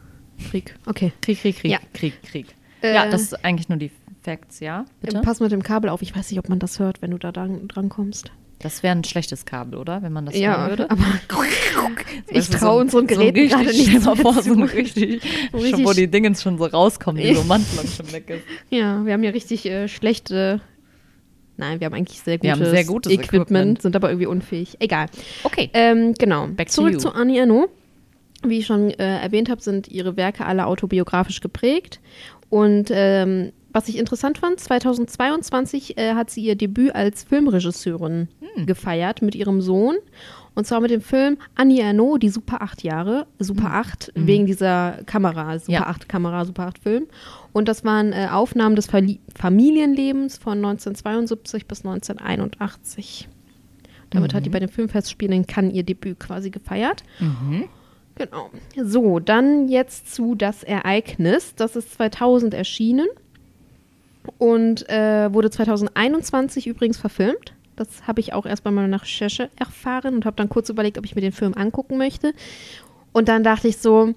Krieg. 0.51 0.77
Okay. 0.87 1.12
Krieg, 1.21 1.41
Krieg, 1.41 1.57
Krieg, 1.59 1.71
Ja. 1.71 1.79
Krieg, 1.93 2.23
Krieg. 2.23 2.47
Äh, 2.83 2.95
ja, 2.95 3.11
das 3.11 3.23
ist 3.23 3.45
eigentlich 3.45 3.69
nur 3.69 3.79
die 3.79 3.91
Facts, 4.23 4.61
ja? 4.61 4.85
Bitte? 5.01 5.21
Pass 5.21 5.41
mit 5.41 5.53
dem 5.53 5.62
Kabel 5.62 5.91
auf. 5.91 6.03
Ich 6.03 6.15
weiß 6.15 6.31
nicht, 6.31 6.39
ob 6.39 6.49
man 6.49 6.59
das 6.59 6.79
hört, 6.79 7.03
wenn 7.03 7.11
du 7.11 7.19
da 7.19 7.33
dran, 7.33 7.69
dran 7.69 7.89
kommst. 7.89 8.31
Das 8.62 8.83
wäre 8.83 8.95
ein 8.95 9.05
schlechtes 9.05 9.45
Kabel, 9.47 9.79
oder? 9.79 10.03
Wenn 10.03 10.12
man 10.12 10.27
das 10.27 10.37
Ja, 10.39 10.59
hören 10.59 10.71
würde. 10.71 10.91
aber 10.91 11.03
ich 12.31 12.49
traue 12.51 12.81
unseren 12.83 12.91
so 12.91 12.99
ein 12.99 13.07
Geräten 13.07 13.39
richtig- 13.39 13.51
gerade 13.51 13.77
nicht 13.77 14.05
mal 14.05 14.17
vor, 14.17 14.43
so 14.43 14.53
richtig, 14.55 15.23
So 15.53 15.59
schon, 15.59 15.61
richtig- 15.61 15.87
wo 15.87 15.93
die 15.93 16.09
Dingens 16.09 16.43
schon 16.43 16.59
so 16.59 16.65
rauskommen, 16.67 17.23
die 17.23 17.33
Romantlung 17.33 17.87
schon 17.87 18.12
weg 18.12 18.29
ist. 18.31 18.45
Ja, 18.71 19.05
wir 19.05 19.12
haben 19.15 19.25
ja 19.25 19.31
richtig 19.31 19.67
äh, 19.67 19.89
schlechte. 19.89 20.61
Nein, 21.57 21.81
wir 21.81 21.87
haben 21.87 21.95
eigentlich 21.95 22.21
sehr 22.21 22.43
Wir 22.43 22.53
gutes, 22.53 22.67
haben 22.69 22.75
sehr 22.75 22.85
gutes 22.85 23.12
Equipment, 23.12 23.43
Equipment. 23.51 23.83
sind 23.83 23.97
aber 23.97 24.09
irgendwie 24.11 24.27
unfähig. 24.27 24.77
Egal. 24.81 25.07
Okay. 25.45 25.69
Ähm, 25.75 26.15
genau. 26.19 26.47
Back 26.49 26.69
to 26.69 26.75
Zurück 26.75 26.93
you. 26.95 26.99
zu 26.99 27.12
Annie 27.15 27.39
Ernaux. 27.39 27.69
Wie 28.43 28.59
ich 28.61 28.67
schon 28.67 28.91
äh, 28.91 29.21
erwähnt 29.21 29.51
habe, 29.51 29.61
sind 29.61 29.89
ihre 29.89 30.17
Werke 30.17 30.47
alle 30.47 30.65
autobiografisch 30.67 31.41
geprägt. 31.43 32.01
Und 32.49 32.89
ähm, 32.91 33.53
was 33.72 33.88
ich 33.88 33.96
interessant 33.99 34.38
fand, 34.38 34.58
2022 34.61 35.96
äh, 35.99 36.14
hat 36.14 36.31
sie 36.31 36.43
ihr 36.44 36.56
Debüt 36.56 36.94
als 36.94 37.25
Filmregisseurin 37.25 38.28
Hm. 38.55 38.67
gefeiert 38.67 39.22
mit 39.22 39.34
ihrem 39.34 39.61
Sohn. 39.61 39.96
Und 40.56 40.67
zwar 40.67 40.81
mit 40.81 40.90
dem 40.90 41.00
Film 41.00 41.38
Annie 41.55 41.81
Ernaux, 41.81 42.19
die 42.19 42.28
Super 42.28 42.61
8 42.62 42.82
Jahre. 42.82 43.26
Super 43.38 43.72
8, 43.72 44.11
wegen 44.17 44.46
dieser 44.46 44.99
Kamera, 45.06 45.58
Super 45.58 45.67
Hm. 45.67 45.72
Ja. 45.75 45.87
8 45.87 46.08
Kamera, 46.08 46.44
Super 46.44 46.67
8 46.67 46.78
Film. 46.78 47.06
Und 47.52 47.69
das 47.69 47.84
waren 47.84 48.12
äh, 48.12 48.26
Aufnahmen 48.31 48.75
des 48.76 48.87
Verli 48.87 49.20
Familienlebens 49.38 50.38
von 50.38 50.58
1972 50.58 51.66
bis 51.66 51.84
1981. 51.84 53.28
Damit 54.11 54.32
Mhm. 54.32 54.37
hat 54.37 54.44
die 54.46 54.50
bei 54.50 54.58
den 54.58 54.69
Filmfestspielen 54.69 55.32
in 55.32 55.46
Cannes 55.46 55.73
ihr 55.73 55.84
Debüt 55.84 56.19
quasi 56.19 56.50
gefeiert. 56.50 57.05
Genau. 58.16 58.50
So, 58.76 59.20
dann 59.20 59.69
jetzt 59.69 60.12
zu 60.12 60.34
Das 60.34 60.62
Ereignis. 60.64 61.55
Das 61.55 61.76
ist 61.76 61.93
2000 61.94 62.55
erschienen 62.55 63.06
und 64.38 64.88
äh, 64.88 65.32
wurde 65.32 65.50
2021 65.50 66.67
übrigens 66.67 66.99
verfilmt. 66.99 67.55
Das 67.77 68.06
habe 68.06 68.21
ich 68.21 68.32
auch 68.35 68.44
erst 68.47 68.62
bei 68.65 68.71
meiner 68.71 69.00
Recherche 69.00 69.49
erfahren 69.56 70.15
und 70.15 70.25
habe 70.27 70.37
dann 70.37 70.49
kurz 70.49 70.69
überlegt, 70.69 70.99
ob 70.99 71.05
ich 71.06 71.15
mir 71.15 71.23
den 71.23 71.32
Film 71.32 71.55
angucken 71.55 71.97
möchte. 71.99 72.32
Und 73.12 73.29
dann 73.29 73.43
dachte 73.43 73.69
ich 73.69 73.79
so, 73.79 74.15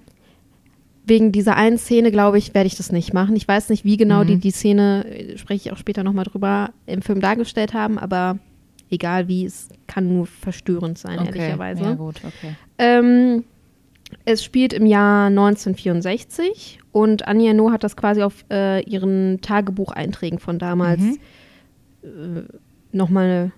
wegen 1.06 1.32
dieser 1.32 1.56
einen 1.56 1.78
Szene, 1.78 2.12
glaube 2.12 2.38
ich, 2.38 2.54
werde 2.54 2.68
ich 2.68 2.76
das 2.76 2.92
nicht 2.92 3.14
machen. 3.14 3.36
Ich 3.36 3.48
weiß 3.48 3.70
nicht, 3.70 3.84
wie 3.86 3.98
genau 3.98 4.24
Mhm. 4.24 4.28
die 4.28 4.38
die 4.38 4.52
Szene, 4.52 5.06
äh, 5.06 5.38
spreche 5.38 5.68
ich 5.68 5.72
auch 5.74 5.78
später 5.78 6.04
nochmal 6.04 6.26
drüber, 6.26 6.72
im 6.86 7.02
Film 7.02 7.20
dargestellt 7.22 7.74
haben, 7.74 7.98
aber 7.98 8.38
egal 8.90 9.28
wie, 9.28 9.46
es 9.46 9.70
kann 9.88 10.08
nur 10.14 10.28
verstörend 10.28 10.98
sein, 10.98 11.26
ehrlicherweise. 11.26 11.84
Ja, 11.84 11.94
gut, 11.96 12.22
okay. 12.26 12.56
Ähm, 12.78 13.44
es 14.26 14.44
spielt 14.44 14.74
im 14.74 14.86
Jahr 14.86 15.28
1964 15.28 16.80
und 16.92 17.28
Annie 17.28 17.48
Ernaux 17.48 17.72
hat 17.72 17.84
das 17.84 17.96
quasi 17.96 18.22
auf 18.24 18.46
äh, 18.52 18.82
ihren 18.84 19.40
Tagebucheinträgen 19.42 20.40
von 20.40 20.60
damals 20.60 21.00
Mhm. 21.02 21.18
äh, 22.04 22.44
nochmal 22.92 23.52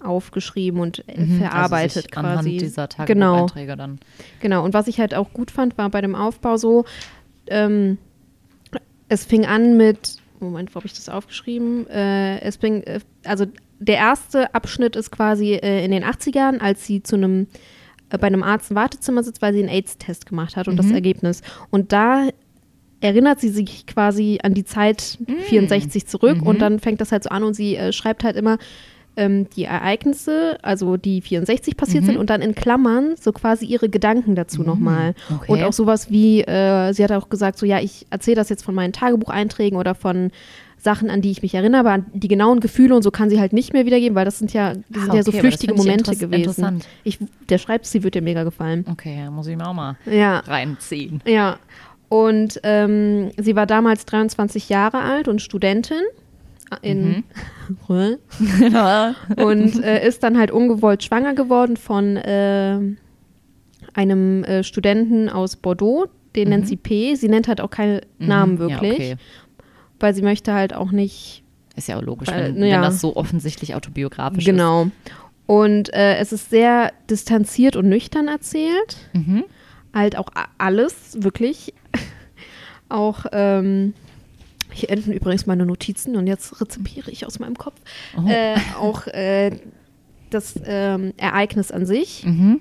aufgeschrieben 0.00 0.80
und 0.80 1.02
äh, 1.08 1.20
Mhm, 1.20 1.38
verarbeitet 1.38 1.96
also 1.96 2.08
quasi. 2.10 2.26
Anhand 2.28 2.46
dieser 2.60 2.88
genau, 3.06 3.46
Tagebucheinträge 3.46 3.76
dann. 3.76 3.98
genau. 4.40 4.64
Und 4.64 4.74
was 4.74 4.88
ich 4.88 5.00
halt 5.00 5.14
auch 5.14 5.32
gut 5.32 5.50
fand, 5.50 5.76
war 5.78 5.88
bei 5.90 6.00
dem 6.00 6.14
Aufbau 6.14 6.56
so, 6.56 6.84
ähm, 7.48 7.98
es 9.08 9.24
fing 9.24 9.46
an 9.46 9.76
mit, 9.76 10.16
Moment, 10.40 10.74
wo 10.74 10.76
habe 10.76 10.86
ich 10.86 10.92
das 10.94 11.08
aufgeschrieben? 11.08 11.88
Äh, 11.88 12.40
es 12.40 12.56
fing, 12.56 12.82
äh, 12.82 13.00
also 13.24 13.46
der 13.78 13.96
erste 13.96 14.54
Abschnitt 14.54 14.96
ist 14.96 15.10
quasi 15.10 15.54
äh, 15.54 15.84
in 15.84 15.90
den 15.90 16.04
80ern, 16.04 16.58
als 16.58 16.84
sie 16.86 17.02
zu 17.02 17.16
einem 17.16 17.46
bei 18.08 18.26
einem 18.26 18.42
Arzt 18.42 18.70
im 18.70 18.76
Wartezimmer 18.76 19.22
sitzt, 19.22 19.42
weil 19.42 19.52
sie 19.52 19.60
einen 19.60 19.68
AIDS-Test 19.68 20.26
gemacht 20.26 20.56
hat 20.56 20.68
und 20.68 20.76
das 20.76 20.86
Mhm. 20.86 20.94
Ergebnis. 20.94 21.42
Und 21.70 21.92
da 21.92 22.28
erinnert 23.00 23.40
sie 23.40 23.50
sich 23.50 23.86
quasi 23.86 24.38
an 24.42 24.54
die 24.54 24.64
Zeit 24.64 25.18
64 25.48 26.06
zurück 26.06 26.40
Mhm. 26.40 26.46
und 26.46 26.58
dann 26.60 26.78
fängt 26.80 27.00
das 27.00 27.12
halt 27.12 27.24
so 27.24 27.30
an 27.30 27.42
und 27.44 27.54
sie 27.54 27.76
äh, 27.76 27.92
schreibt 27.92 28.24
halt 28.24 28.36
immer 28.36 28.58
ähm, 29.18 29.48
die 29.56 29.64
Ereignisse, 29.64 30.58
also 30.62 30.98
die 30.98 31.22
64 31.22 31.76
passiert 31.78 32.02
Mhm. 32.02 32.06
sind 32.08 32.16
und 32.18 32.28
dann 32.28 32.42
in 32.42 32.54
Klammern 32.54 33.14
so 33.18 33.32
quasi 33.32 33.64
ihre 33.64 33.88
Gedanken 33.88 34.34
dazu 34.34 34.62
nochmal. 34.62 35.14
okay. 35.34 35.52
Und 35.52 35.62
auch 35.62 35.72
sowas 35.72 36.10
wie, 36.10 36.42
äh, 36.42 36.92
sie 36.92 37.02
hat 37.02 37.12
auch 37.12 37.30
gesagt, 37.30 37.58
so 37.58 37.64
ja, 37.64 37.80
ich 37.80 38.06
erzähle 38.10 38.34
das 38.36 38.50
jetzt 38.50 38.62
von 38.62 38.74
meinen 38.74 38.92
Tagebucheinträgen 38.92 39.78
oder 39.78 39.94
von 39.94 40.30
Sachen, 40.86 41.10
an 41.10 41.20
die 41.20 41.30
ich 41.32 41.42
mich 41.42 41.52
erinnere, 41.54 41.80
aber 41.80 41.90
an 41.90 42.06
die 42.14 42.28
genauen 42.28 42.60
Gefühle 42.60 42.94
und 42.94 43.02
so 43.02 43.10
kann 43.10 43.28
sie 43.28 43.40
halt 43.40 43.52
nicht 43.52 43.72
mehr 43.74 43.84
wiedergeben, 43.86 44.14
weil 44.14 44.24
das 44.24 44.38
sind 44.38 44.52
ja, 44.52 44.72
das 44.88 45.02
sind 45.02 45.10
Ah, 45.10 45.16
ja 45.16 45.22
so 45.24 45.30
okay, 45.30 45.40
aber 45.40 45.48
das 45.50 45.58
flüchtige 45.60 45.72
ich 45.74 45.78
Momente 45.78 46.10
interess- 46.12 46.18
gewesen. 46.20 46.34
interessant. 46.42 46.88
Ich, 47.04 47.18
der 47.50 47.58
Schreibstil 47.58 48.02
wird 48.04 48.14
dir 48.14 48.22
mega 48.22 48.44
gefallen. 48.44 48.84
Okay, 48.90 49.16
ja, 49.18 49.30
muss 49.30 49.46
ich 49.48 49.56
mir 49.56 49.66
auch 49.68 49.74
mal 49.74 49.96
Ja, 50.06 50.38
reinziehen. 50.40 51.20
ja. 51.26 51.58
Und 52.08 52.60
ähm, 52.62 53.30
sie 53.36 53.56
war 53.56 53.66
damals 53.66 54.06
23 54.06 54.68
Jahre 54.68 54.98
alt 55.02 55.26
und 55.26 55.42
Studentin 55.42 55.98
in 56.82 57.24
und 59.36 59.82
äh, 59.84 60.06
ist 60.06 60.22
dann 60.22 60.38
halt 60.38 60.50
ungewollt 60.50 61.02
schwanger 61.02 61.34
geworden 61.34 61.76
von 61.76 62.16
äh, 62.16 62.78
einem 63.94 64.44
äh, 64.44 64.62
Studenten 64.62 65.28
aus 65.28 65.56
Bordeaux, 65.56 66.06
den 66.34 66.50
nennt 66.50 66.66
sie 66.68 66.76
P. 66.76 67.14
Sie 67.14 67.28
nennt 67.28 67.48
halt 67.48 67.60
auch 67.60 67.70
keine 67.70 68.02
Namen 68.18 68.54
Mhm. 68.54 68.58
wirklich, 68.58 68.98
Ja, 68.98 69.14
okay. 69.14 69.16
Weil 70.00 70.14
sie 70.14 70.22
möchte 70.22 70.52
halt 70.54 70.74
auch 70.74 70.90
nicht 70.92 71.42
Ist 71.76 71.88
ja 71.88 71.96
auch 71.98 72.02
logisch, 72.02 72.28
Weil, 72.28 72.54
wenn, 72.54 72.64
ja. 72.64 72.76
wenn 72.76 72.82
das 72.82 73.00
so 73.00 73.16
offensichtlich 73.16 73.74
autobiografisch 73.74 74.44
Genau. 74.44 74.88
Und 75.46 75.92
äh, 75.94 76.16
es 76.16 76.32
ist 76.32 76.50
sehr 76.50 76.92
distanziert 77.08 77.76
und 77.76 77.88
nüchtern 77.88 78.28
erzählt. 78.28 78.96
ist. 79.12 79.26
Mhm. 79.26 79.44
Halt 79.94 80.16
auch 80.16 80.28
alles, 80.58 81.22
wirklich. 81.22 81.72
auch, 82.88 83.26
ähm, 83.32 83.94
hier 84.72 84.90
enden 84.90 85.12
übrigens 85.12 85.46
meine 85.46 85.64
Notizen 85.64 86.16
und 86.16 86.26
jetzt 86.26 86.60
rezipiere 86.60 87.10
ich 87.10 87.26
aus 87.26 87.38
meinem 87.38 87.56
Kopf. 87.56 87.80
Oh. 88.18 88.28
Äh, 88.28 88.56
auch 88.78 89.06
äh, 89.06 89.58
das 90.30 90.58
ähm, 90.66 91.14
Ereignis 91.16 91.70
an 91.70 91.86
sich 91.86 92.24
Mhm. 92.26 92.60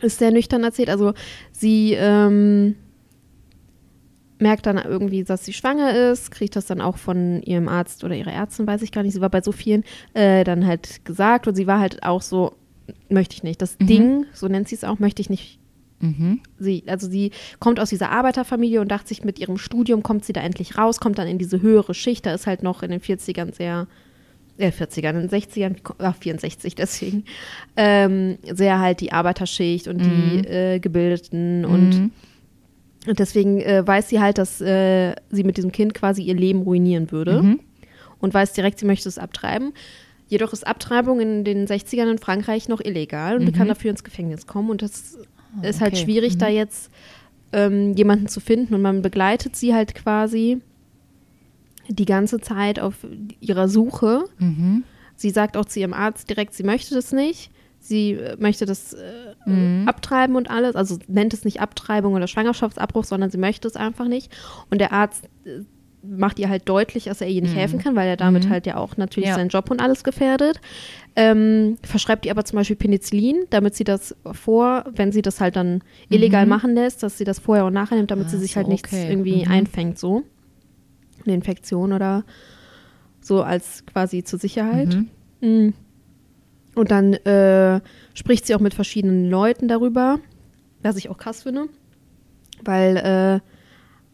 ist 0.00 0.18
sehr 0.18 0.30
nüchtern 0.30 0.62
erzählt. 0.62 0.90
Also 0.90 1.14
sie 1.50 1.94
ähm, 1.98 2.76
merkt 4.42 4.66
dann 4.66 4.76
irgendwie, 4.78 5.24
dass 5.24 5.44
sie 5.44 5.52
schwanger 5.52 6.10
ist, 6.10 6.30
kriegt 6.30 6.56
das 6.56 6.66
dann 6.66 6.80
auch 6.80 6.96
von 6.98 7.40
ihrem 7.42 7.68
Arzt 7.68 8.04
oder 8.04 8.14
ihrer 8.14 8.32
Ärztin, 8.32 8.66
weiß 8.66 8.82
ich 8.82 8.92
gar 8.92 9.02
nicht. 9.02 9.14
Sie 9.14 9.20
war 9.20 9.30
bei 9.30 9.40
so 9.40 9.52
vielen 9.52 9.84
äh, 10.14 10.44
dann 10.44 10.66
halt 10.66 11.04
gesagt 11.04 11.48
und 11.48 11.54
sie 11.54 11.66
war 11.66 11.80
halt 11.80 12.02
auch 12.02 12.20
so, 12.22 12.52
möchte 13.08 13.34
ich 13.36 13.42
nicht. 13.42 13.62
Das 13.62 13.78
Mhm. 13.80 13.86
Ding, 13.86 14.26
so 14.34 14.48
nennt 14.48 14.68
sie 14.68 14.74
es 14.74 14.84
auch, 14.84 14.98
möchte 14.98 15.22
ich 15.22 15.30
nicht. 15.30 15.58
Mhm. 16.00 16.40
Sie, 16.58 16.82
also 16.88 17.08
sie 17.08 17.30
kommt 17.60 17.78
aus 17.78 17.90
dieser 17.90 18.10
Arbeiterfamilie 18.10 18.80
und 18.80 18.88
dachte 18.90 19.08
sich, 19.08 19.22
mit 19.24 19.38
ihrem 19.38 19.56
Studium 19.56 20.02
kommt 20.02 20.24
sie 20.24 20.32
da 20.32 20.40
endlich 20.40 20.76
raus, 20.76 20.98
kommt 20.98 21.16
dann 21.18 21.28
in 21.28 21.38
diese 21.38 21.62
höhere 21.62 21.94
Schicht. 21.94 22.26
Da 22.26 22.34
ist 22.34 22.46
halt 22.48 22.64
noch 22.64 22.82
in 22.82 22.90
den 22.90 23.00
40ern 23.00 23.54
sehr, 23.54 23.86
äh, 24.58 24.72
40ern, 24.72 25.10
in 25.20 25.28
den 25.28 25.30
60ern, 25.30 25.76
ach, 25.98 26.16
64 26.16 26.74
deswegen, 26.74 27.24
ähm, 27.76 28.36
sehr 28.42 28.80
halt 28.80 29.00
die 29.00 29.12
Arbeiterschicht 29.12 29.86
und 29.86 30.04
die 30.04 30.38
äh, 30.38 30.80
Gebildeten 30.80 31.64
und 31.64 32.00
Mhm. 32.00 32.10
Und 33.06 33.18
deswegen 33.18 33.60
äh, 33.60 33.86
weiß 33.86 34.08
sie 34.08 34.20
halt, 34.20 34.38
dass 34.38 34.60
äh, 34.60 35.14
sie 35.30 35.44
mit 35.44 35.56
diesem 35.56 35.72
Kind 35.72 35.94
quasi 35.94 36.22
ihr 36.22 36.34
Leben 36.34 36.62
ruinieren 36.62 37.10
würde 37.10 37.42
Mhm. 37.42 37.60
und 38.20 38.32
weiß 38.34 38.52
direkt, 38.52 38.78
sie 38.78 38.86
möchte 38.86 39.08
es 39.08 39.18
abtreiben. 39.18 39.72
Jedoch 40.28 40.52
ist 40.52 40.66
Abtreibung 40.66 41.20
in 41.20 41.44
den 41.44 41.66
60ern 41.66 42.10
in 42.10 42.18
Frankreich 42.18 42.68
noch 42.68 42.80
illegal 42.80 43.36
und 43.38 43.44
die 43.46 43.52
kann 43.52 43.68
dafür 43.68 43.90
ins 43.90 44.02
Gefängnis 44.04 44.46
kommen. 44.46 44.70
Und 44.70 44.80
das 44.80 45.18
ist 45.62 45.80
halt 45.80 45.92
Mhm. 45.92 45.96
Okay. 45.98 46.04
schwierig, 46.04 46.38
da 46.38 46.48
jetzt 46.48 46.90
ähm, 47.52 47.92
jemanden 47.94 48.28
zu 48.28 48.40
finden. 48.40 48.74
Und 48.74 48.80
man 48.80 49.02
begleitet 49.02 49.56
sie 49.56 49.74
halt 49.74 49.94
quasi 49.94 50.62
die 51.88 52.04
ganze 52.06 52.40
Zeit 52.40 52.78
auf 52.80 52.94
ihrer 53.40 53.68
Suche. 53.68 54.24
Mhm. 54.38 54.84
Sie 55.16 55.30
sagt 55.30 55.56
auch 55.56 55.66
zu 55.66 55.80
ihrem 55.80 55.92
Arzt 55.92 56.30
direkt, 56.30 56.54
sie 56.54 56.62
möchte 56.62 56.94
das 56.94 57.12
nicht. 57.12 57.50
Sie 57.84 58.12
äh, 58.12 58.36
möchte 58.38 58.64
das 58.64 58.92
äh, 58.92 59.34
Mhm. 59.44 59.88
abtreiben 59.88 60.36
und 60.36 60.48
alles. 60.48 60.76
Also 60.76 60.98
nennt 61.08 61.34
es 61.34 61.44
nicht 61.44 61.60
Abtreibung 61.60 62.14
oder 62.14 62.28
Schwangerschaftsabbruch, 62.28 63.02
sondern 63.04 63.30
sie 63.30 63.38
möchte 63.38 63.66
es 63.66 63.74
einfach 63.74 64.06
nicht. 64.06 64.30
Und 64.70 64.80
der 64.80 64.92
Arzt 64.92 65.24
äh, 65.44 65.62
macht 66.04 66.38
ihr 66.38 66.48
halt 66.48 66.68
deutlich, 66.68 67.04
dass 67.04 67.20
er 67.20 67.26
ihr 67.28 67.42
nicht 67.42 67.54
helfen 67.56 67.78
kann, 67.80 67.96
weil 67.96 68.08
er 68.08 68.16
damit 68.16 68.48
halt 68.48 68.66
ja 68.66 68.76
auch 68.76 68.96
natürlich 68.96 69.28
Ja. 69.30 69.34
seinen 69.36 69.48
Job 69.50 69.68
und 69.70 69.80
alles 69.80 70.02
gefährdet. 70.04 70.60
Ähm, 71.16 71.76
verschreibt 71.82 72.24
ihr 72.24 72.30
aber 72.32 72.44
zum 72.44 72.56
Beispiel 72.56 72.76
Penicillin, 72.76 73.44
damit 73.50 73.74
sie 73.74 73.84
das 73.84 74.14
vor, 74.32 74.84
wenn 74.94 75.10
sie 75.12 75.22
das 75.22 75.40
halt 75.40 75.56
dann 75.56 75.82
illegal 76.08 76.46
machen 76.46 76.74
lässt, 76.74 77.02
dass 77.02 77.18
sie 77.18 77.24
das 77.24 77.38
vorher 77.40 77.64
und 77.66 77.72
nachher 77.72 77.96
nimmt, 77.96 78.10
damit 78.12 78.30
sie 78.30 78.36
Ach 78.36 78.40
sich 78.40 78.56
halt 78.56 78.68
nichts 78.68 78.92
okay. 78.92 79.10
irgendwie 79.10 79.44
Mhm. 79.44 79.50
einfängt, 79.52 79.98
so. 79.98 80.22
Eine 81.24 81.34
Infektion 81.34 81.92
oder 81.92 82.24
so 83.20 83.42
als 83.42 83.84
quasi 83.86 84.24
zur 84.24 84.38
Sicherheit. 84.40 84.96
Mhm. 85.40 85.74
Und 86.74 86.90
dann 86.90 87.14
äh, 87.14 87.80
spricht 88.14 88.46
sie 88.46 88.54
auch 88.54 88.60
mit 88.60 88.74
verschiedenen 88.74 89.28
Leuten 89.28 89.68
darüber, 89.68 90.18
was 90.82 90.96
ich 90.96 91.10
auch 91.10 91.18
krass 91.18 91.42
finde. 91.42 91.68
Weil, 92.64 92.96
äh, 92.96 93.40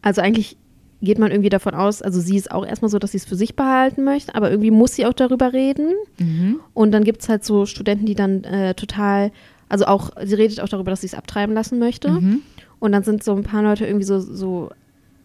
also 0.01 0.21
eigentlich 0.21 0.57
geht 1.01 1.19
man 1.19 1.31
irgendwie 1.31 1.49
davon 1.49 1.73
aus, 1.73 2.01
also 2.01 2.19
sie 2.19 2.35
ist 2.35 2.51
auch 2.51 2.65
erstmal 2.65 2.89
so, 2.89 2.99
dass 2.99 3.11
sie 3.11 3.17
es 3.17 3.25
für 3.25 3.35
sich 3.35 3.55
behalten 3.55 4.03
möchte, 4.03 4.35
aber 4.35 4.51
irgendwie 4.51 4.71
muss 4.71 4.95
sie 4.95 5.05
auch 5.05 5.13
darüber 5.13 5.53
reden. 5.53 5.93
Mhm. 6.19 6.59
Und 6.73 6.91
dann 6.91 7.03
gibt 7.03 7.21
es 7.21 7.29
halt 7.29 7.45
so 7.45 7.65
Studenten, 7.65 8.05
die 8.05 8.15
dann 8.15 8.43
äh, 8.43 8.73
total, 8.73 9.31
also 9.69 9.85
auch, 9.85 10.11
sie 10.21 10.35
redet 10.35 10.59
auch 10.59 10.67
darüber, 10.67 10.91
dass 10.91 11.01
sie 11.01 11.07
es 11.07 11.13
abtreiben 11.13 11.55
lassen 11.55 11.79
möchte. 11.79 12.09
Mhm. 12.09 12.41
Und 12.79 12.91
dann 12.91 13.03
sind 13.03 13.23
so 13.23 13.33
ein 13.33 13.43
paar 13.43 13.63
Leute 13.63 13.85
irgendwie 13.85 14.05
so, 14.05 14.19
so, 14.19 14.71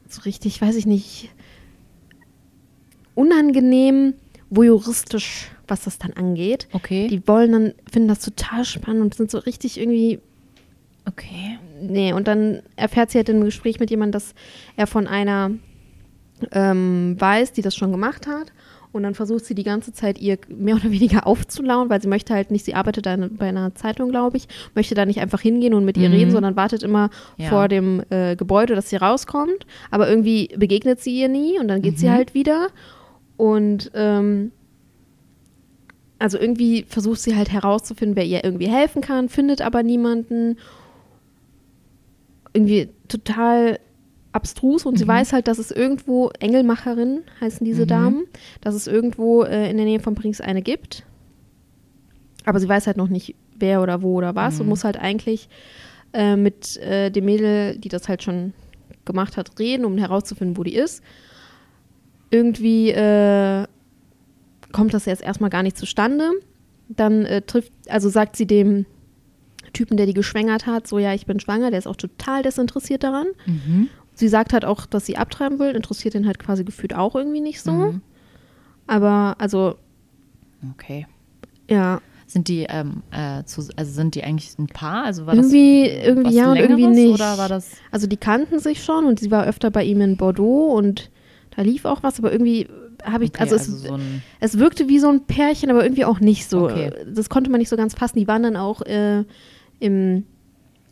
so 0.09 0.23
richtig, 0.23 0.63
weiß 0.63 0.77
ich 0.77 0.87
nicht, 0.87 1.31
unangenehm, 3.17 4.15
voyeuristisch, 4.51 5.51
was 5.69 5.85
das 5.85 5.99
dann 5.99 6.13
angeht. 6.13 6.69
Okay. 6.73 7.09
Die 7.09 7.27
wollen 7.29 7.53
dann, 7.53 7.73
finden 7.91 8.09
das 8.09 8.21
total 8.21 8.65
spannend 8.65 9.03
und 9.03 9.15
sind 9.15 9.31
so 9.31 9.39
richtig 9.39 9.79
irgendwie, 9.81 10.19
okay. 11.09 11.59
nee. 11.81 12.13
Und 12.13 12.29
dann 12.29 12.63
erfährt 12.77 13.11
sie 13.11 13.19
halt 13.19 13.29
im 13.29 13.45
Gespräch 13.45 13.81
mit 13.81 13.91
jemandem, 13.91 14.13
dass 14.13 14.35
er 14.77 14.87
von 14.87 15.07
einer 15.07 15.51
ähm, 16.53 17.17
weiß, 17.19 17.53
die 17.53 17.63
das 17.63 17.77
schon 17.77 17.91
gemacht 17.93 18.27
hat. 18.27 18.53
Und 18.93 19.03
dann 19.03 19.15
versucht 19.17 19.45
sie 19.45 19.57
die 19.57 19.65
ganze 19.65 19.93
Zeit 19.93 20.21
ihr 20.21 20.39
mehr 20.49 20.77
oder 20.77 20.91
weniger 20.93 21.27
aufzulauen, 21.27 21.91
weil 21.91 22.01
sie 22.01 22.07
möchte 22.07 22.33
halt 22.33 22.53
nicht, 22.53 22.65
sie 22.65 22.75
arbeitet 22.75 23.05
bei 23.39 23.49
einer 23.49 23.75
Zeitung, 23.75 24.11
glaube 24.11 24.37
ich, 24.37 24.47
möchte 24.77 24.95
da 24.95 25.05
nicht 25.05 25.21
einfach 25.21 25.41
hingehen 25.41 25.75
und 25.75 25.85
mit 25.85 25.97
ihr 25.97 26.09
Mhm. 26.09 26.15
reden, 26.15 26.31
sondern 26.31 26.55
wartet 26.55 26.85
immer 26.85 27.11
Ja. 27.37 27.49
vor 27.49 27.67
dem 27.67 28.03
äh, 28.11 28.37
Gebäude, 28.37 28.77
dass 28.77 28.91
sie 28.91 28.97
rauskommt. 28.97 29.67
Aber 29.91 30.09
irgendwie 30.09 30.49
begegnet 30.57 31.01
sie 31.01 31.19
ihr 31.21 31.29
nie 31.29 31.59
und 31.59 31.67
dann 31.67 31.83
geht 31.83 31.99
sie 31.99 32.07
Mhm. 32.07 32.13
halt 32.13 32.35
wieder. 32.35 32.69
Und 33.37 33.91
ähm, 33.95 34.53
also 36.19 36.39
irgendwie 36.39 36.85
versucht 36.89 37.21
sie 37.21 37.37
halt 37.37 37.51
herauszufinden, 37.51 38.17
wer 38.17 38.25
ihr 38.25 38.45
irgendwie 38.45 38.69
helfen 38.69 39.03
kann, 39.03 39.29
findet 39.29 39.61
aber 39.61 39.83
niemanden. 39.83 40.57
Irgendwie 42.53 42.89
total 43.09 43.81
abstrus 44.33 44.85
und 44.87 44.97
sie 44.99 45.07
weiß 45.07 45.33
halt, 45.33 45.49
dass 45.49 45.59
es 45.59 45.71
irgendwo 45.71 46.31
Engelmacherin 46.41 47.23
heißen 47.41 47.65
diese 47.65 47.83
Mhm. 47.83 47.87
Damen, 47.89 48.25
dass 48.61 48.75
es 48.75 48.87
irgendwo 48.87 49.43
äh, 49.43 49.71
in 49.71 49.77
der 49.77 49.87
Nähe 49.87 50.01
von 50.01 50.15
Paris 50.15 50.41
eine 50.41 50.63
gibt. 50.63 51.05
Aber 52.45 52.59
sie 52.61 52.69
weiß 52.69 52.87
halt 52.87 52.97
noch 52.97 53.09
nicht, 53.09 53.35
wer 53.59 53.81
oder 53.83 54.03
wo 54.03 54.15
oder 54.15 54.35
was 54.35 54.61
und 54.61 54.67
Mhm. 54.67 54.71
muss 54.71 54.85
halt 54.85 54.97
eigentlich 54.97 55.49
äh, 56.13 56.37
mit 56.37 56.77
äh, 56.79 57.11
dem 57.11 57.25
Mädel, 57.25 57.77
die 57.79 57.89
das 57.89 58.09
halt 58.09 58.23
schon 58.23 58.53
gemacht 59.05 59.37
hat, 59.37 59.59
reden, 59.59 59.85
um 59.85 59.99
herauszufinden, 59.99 60.57
wo 60.57 60.63
die 60.63 60.75
ist. 60.75 61.03
Irgendwie 62.31 62.91
äh, 62.91 63.67
kommt 64.75 64.93
das 64.93 65.07
jetzt 65.07 65.23
erstmal 65.23 65.51
gar 65.51 65.63
nicht 65.63 65.79
zustande. 65.79 66.31
Dann 66.89 67.25
äh, 67.25 67.41
trifft, 67.41 67.73
also 67.89 68.11
sagt 68.11 68.37
sie 68.37 68.47
dem 68.47 68.85
Typen, 69.73 69.97
der 69.97 70.07
die 70.07 70.15
geschwängert 70.15 70.67
hat, 70.67 70.87
so 70.87 70.99
ja, 70.99 71.15
ich 71.15 71.25
bin 71.27 71.41
schwanger, 71.41 71.71
der 71.71 71.79
ist 71.79 71.87
auch 71.87 71.97
total 71.97 72.43
desinteressiert 72.43 73.03
daran. 73.03 73.27
Mhm. 73.47 73.89
Sie 74.15 74.29
sagt 74.29 74.53
halt 74.53 74.65
auch, 74.65 74.87
dass 74.87 75.07
sie 75.07 75.17
abtreiben 75.17 75.59
will, 75.59 75.75
interessiert 75.75 76.15
ihn 76.15 76.27
halt 76.27 76.39
quasi 76.39 76.63
gefühlt 76.65 76.95
auch 76.95 77.15
irgendwie 77.17 77.41
nicht 77.41 77.61
so. 77.63 77.73
Mhm. 77.73 78.03
Aber 78.87 79.37
also, 79.39 79.77
Okay. 80.73 81.07
ja, 81.69 82.01
Sind 82.27 82.49
die, 82.49 82.67
ähm, 82.69 83.03
äh, 83.11 83.45
zu, 83.45 83.63
also 83.77 83.93
sind 83.93 84.15
die 84.15 84.23
eigentlich 84.25 84.59
ein 84.59 84.67
Paar? 84.67 85.05
Also 85.05 85.27
war 85.27 85.35
irgendwie, 85.35 85.91
das 85.95 86.07
irgendwie 86.07 86.35
ja 86.37 86.51
und 86.51 86.57
irgendwie 86.57 86.87
nicht. 86.87 87.15
Oder 87.15 87.39
war 87.39 87.49
das? 87.49 87.71
Also 87.91 88.07
die 88.07 88.17
kannten 88.17 88.59
sich 88.61 88.83
schon 88.85 89.05
und 89.07 89.21
sie 89.21 89.31
war 89.31 89.47
öfter 89.47 89.71
bei 89.71 89.85
ihm 89.85 90.01
in 90.01 90.17
Bordeaux 90.17 90.75
und 90.77 91.11
da 91.57 91.63
lief 91.63 91.85
auch 91.85 92.03
was, 92.03 92.19
aber 92.19 92.33
irgendwie 92.33 92.67
habe 93.05 93.25
ich, 93.25 93.31
Okay, 93.31 93.41
also, 93.43 93.57
also 93.57 93.73
es, 93.73 93.83
so 93.83 93.95
ein, 93.95 94.23
es 94.41 94.59
wirkte 94.59 94.89
wie 94.89 94.99
so 94.99 95.09
ein 95.09 95.25
Pärchen, 95.27 95.71
aber 95.71 95.83
irgendwie 95.85 96.05
auch 96.05 96.21
nicht 96.21 96.49
so. 96.49 96.65
Okay. 96.65 96.91
Das 97.13 97.29
konnte 97.29 97.51
man 97.51 97.59
nicht 97.61 97.69
so 97.69 97.77
ganz 97.77 97.95
fassen. 97.95 98.19
Die 98.19 98.29
waren 98.29 98.43
dann 98.43 98.57
auch 98.57 98.83
äh, 98.83 99.25
im, 99.81 100.25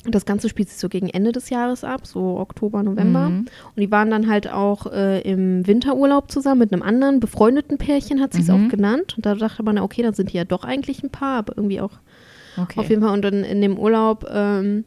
das 0.05 0.27
Ganze 0.27 0.49
spielt 0.49 0.69
sich 0.69 0.79
so 0.79 0.89
gegen 0.89 1.09
Ende 1.09 1.31
des 1.33 1.49
Jahres 1.49 1.85
ab, 1.85 2.07
so 2.07 2.39
Oktober, 2.39 2.83
November. 2.83 3.31
Mhm. 3.31 3.39
Und 3.75 3.81
die 3.81 3.91
waren 3.91 4.11
dann 4.11 4.29
halt 4.29 4.51
auch 4.51 4.93
äh, 4.93 5.21
im 5.21 5.67
Winterurlaub 5.67 6.31
zusammen 6.31 6.59
mit 6.59 6.73
einem 6.73 6.83
anderen 6.83 7.21
befreundeten 7.21 7.79
Pärchen, 7.79 8.21
hat 8.21 8.33
sie 8.33 8.43
es 8.43 8.49
Mhm. 8.49 8.67
auch 8.67 8.69
genannt. 8.69 9.15
Und 9.17 9.25
da 9.27 9.35
dachte 9.37 9.63
man, 9.63 9.79
okay, 9.79 10.03
dann 10.03 10.15
sind 10.15 10.33
die 10.33 10.37
ja 10.37 10.45
doch 10.45 10.65
eigentlich 10.65 11.03
ein 11.05 11.11
Paar, 11.11 11.39
aber 11.39 11.57
irgendwie 11.57 11.81
auch 11.81 11.93
okay. 12.57 12.81
auf 12.81 12.91
jeden 12.91 13.01
Fall. 13.01 13.13
Und 13.13 13.23
dann 13.23 13.45
in 13.45 13.61
dem 13.63 13.79
Urlaub 13.79 14.27
ähm, 14.29 14.85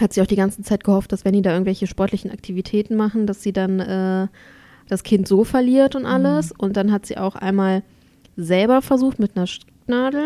hat 0.00 0.12
sie 0.12 0.22
auch 0.22 0.26
die 0.26 0.36
ganze 0.36 0.62
Zeit 0.62 0.84
gehofft, 0.84 1.12
dass 1.12 1.24
wenn 1.24 1.32
die 1.34 1.42
da 1.42 1.52
irgendwelche 1.52 1.86
sportlichen 1.86 2.30
Aktivitäten 2.30 2.94
machen, 2.96 3.26
dass 3.26 3.42
sie 3.42 3.52
dann 3.52 3.80
äh, 3.80 4.28
das 4.88 5.02
Kind 5.02 5.26
so 5.28 5.44
verliert 5.44 5.94
und 5.96 6.06
alles. 6.06 6.52
Und 6.52 6.76
dann 6.76 6.92
hat 6.92 7.06
sie 7.06 7.18
auch 7.18 7.36
einmal 7.36 7.82
selber 8.36 8.82
versucht 8.82 9.18
mit 9.18 9.36
einer 9.36 9.46
Stricknadel. 9.46 10.24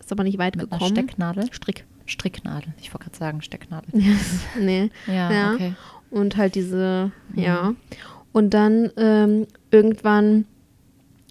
Ist 0.00 0.12
aber 0.12 0.24
nicht 0.24 0.38
weit 0.38 0.56
Mit 0.56 0.70
einer 0.72 0.78
gekommen. 0.78 0.96
Stecknadel? 0.96 1.52
Strick. 1.52 1.84
Stricknadel. 2.06 2.72
Ich 2.80 2.92
wollte 2.94 3.04
gerade 3.06 3.16
sagen 3.18 3.42
Stecknadel. 3.42 3.90
nee. 4.60 4.90
Ja, 5.06 5.30
Ja. 5.32 5.54
okay. 5.54 5.74
Und 6.10 6.36
halt 6.36 6.54
diese, 6.54 7.10
ja. 7.34 7.74
Und 8.32 8.54
dann 8.54 8.90
ähm, 8.96 9.46
irgendwann 9.70 10.44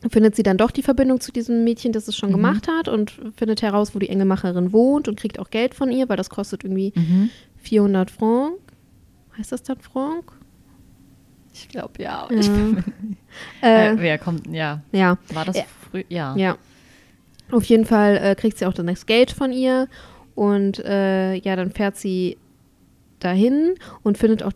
findet 0.09 0.35
sie 0.35 0.43
dann 0.43 0.57
doch 0.57 0.69
die 0.71 0.81
Verbindung 0.83 1.19
zu 1.21 1.31
diesem 1.31 1.63
Mädchen, 1.63 1.91
das 1.93 2.07
es 2.07 2.15
schon 2.17 2.29
Mhm. 2.29 2.33
gemacht 2.35 2.67
hat 2.67 2.87
und 2.89 3.19
findet 3.37 3.61
heraus, 3.61 3.95
wo 3.95 3.99
die 3.99 4.09
Engelmacherin 4.09 4.73
wohnt 4.73 5.07
und 5.07 5.17
kriegt 5.19 5.39
auch 5.39 5.49
Geld 5.49 5.73
von 5.73 5.91
ihr, 5.91 6.09
weil 6.09 6.17
das 6.17 6.29
kostet 6.29 6.63
irgendwie 6.63 6.91
Mhm. 6.95 7.29
400 7.67 8.11
Franc. 8.11 8.55
Heißt 9.37 9.51
das 9.51 9.63
dann 9.63 9.79
Franc? 9.79 10.31
Ich 11.53 11.67
glaube, 11.69 12.01
ja. 12.01 12.27
Ja. 12.31 12.37
Ich, 12.39 12.49
Äh, 13.61 13.89
äh, 13.93 13.97
wer 13.97 14.17
kommt, 14.17 14.47
ja. 14.47 14.81
ja, 14.93 15.17
War 15.33 15.43
das 15.45 15.57
Ja. 15.57 15.63
früh? 15.89 16.03
Ja. 16.09 16.35
ja. 16.37 16.57
Auf 17.51 17.63
jeden 17.65 17.85
Fall 17.85 18.17
äh, 18.17 18.35
kriegt 18.35 18.57
sie 18.57 18.65
auch 18.65 18.73
dann 18.73 18.87
das 18.87 19.05
Geld 19.05 19.31
von 19.31 19.51
ihr 19.51 19.87
Und 20.35 20.79
äh, 20.79 21.35
ja, 21.35 21.55
dann 21.55 21.71
fährt 21.71 21.95
sie 21.97 22.37
dahin 23.19 23.75
und 24.03 24.17
findet 24.17 24.43
auch, 24.43 24.51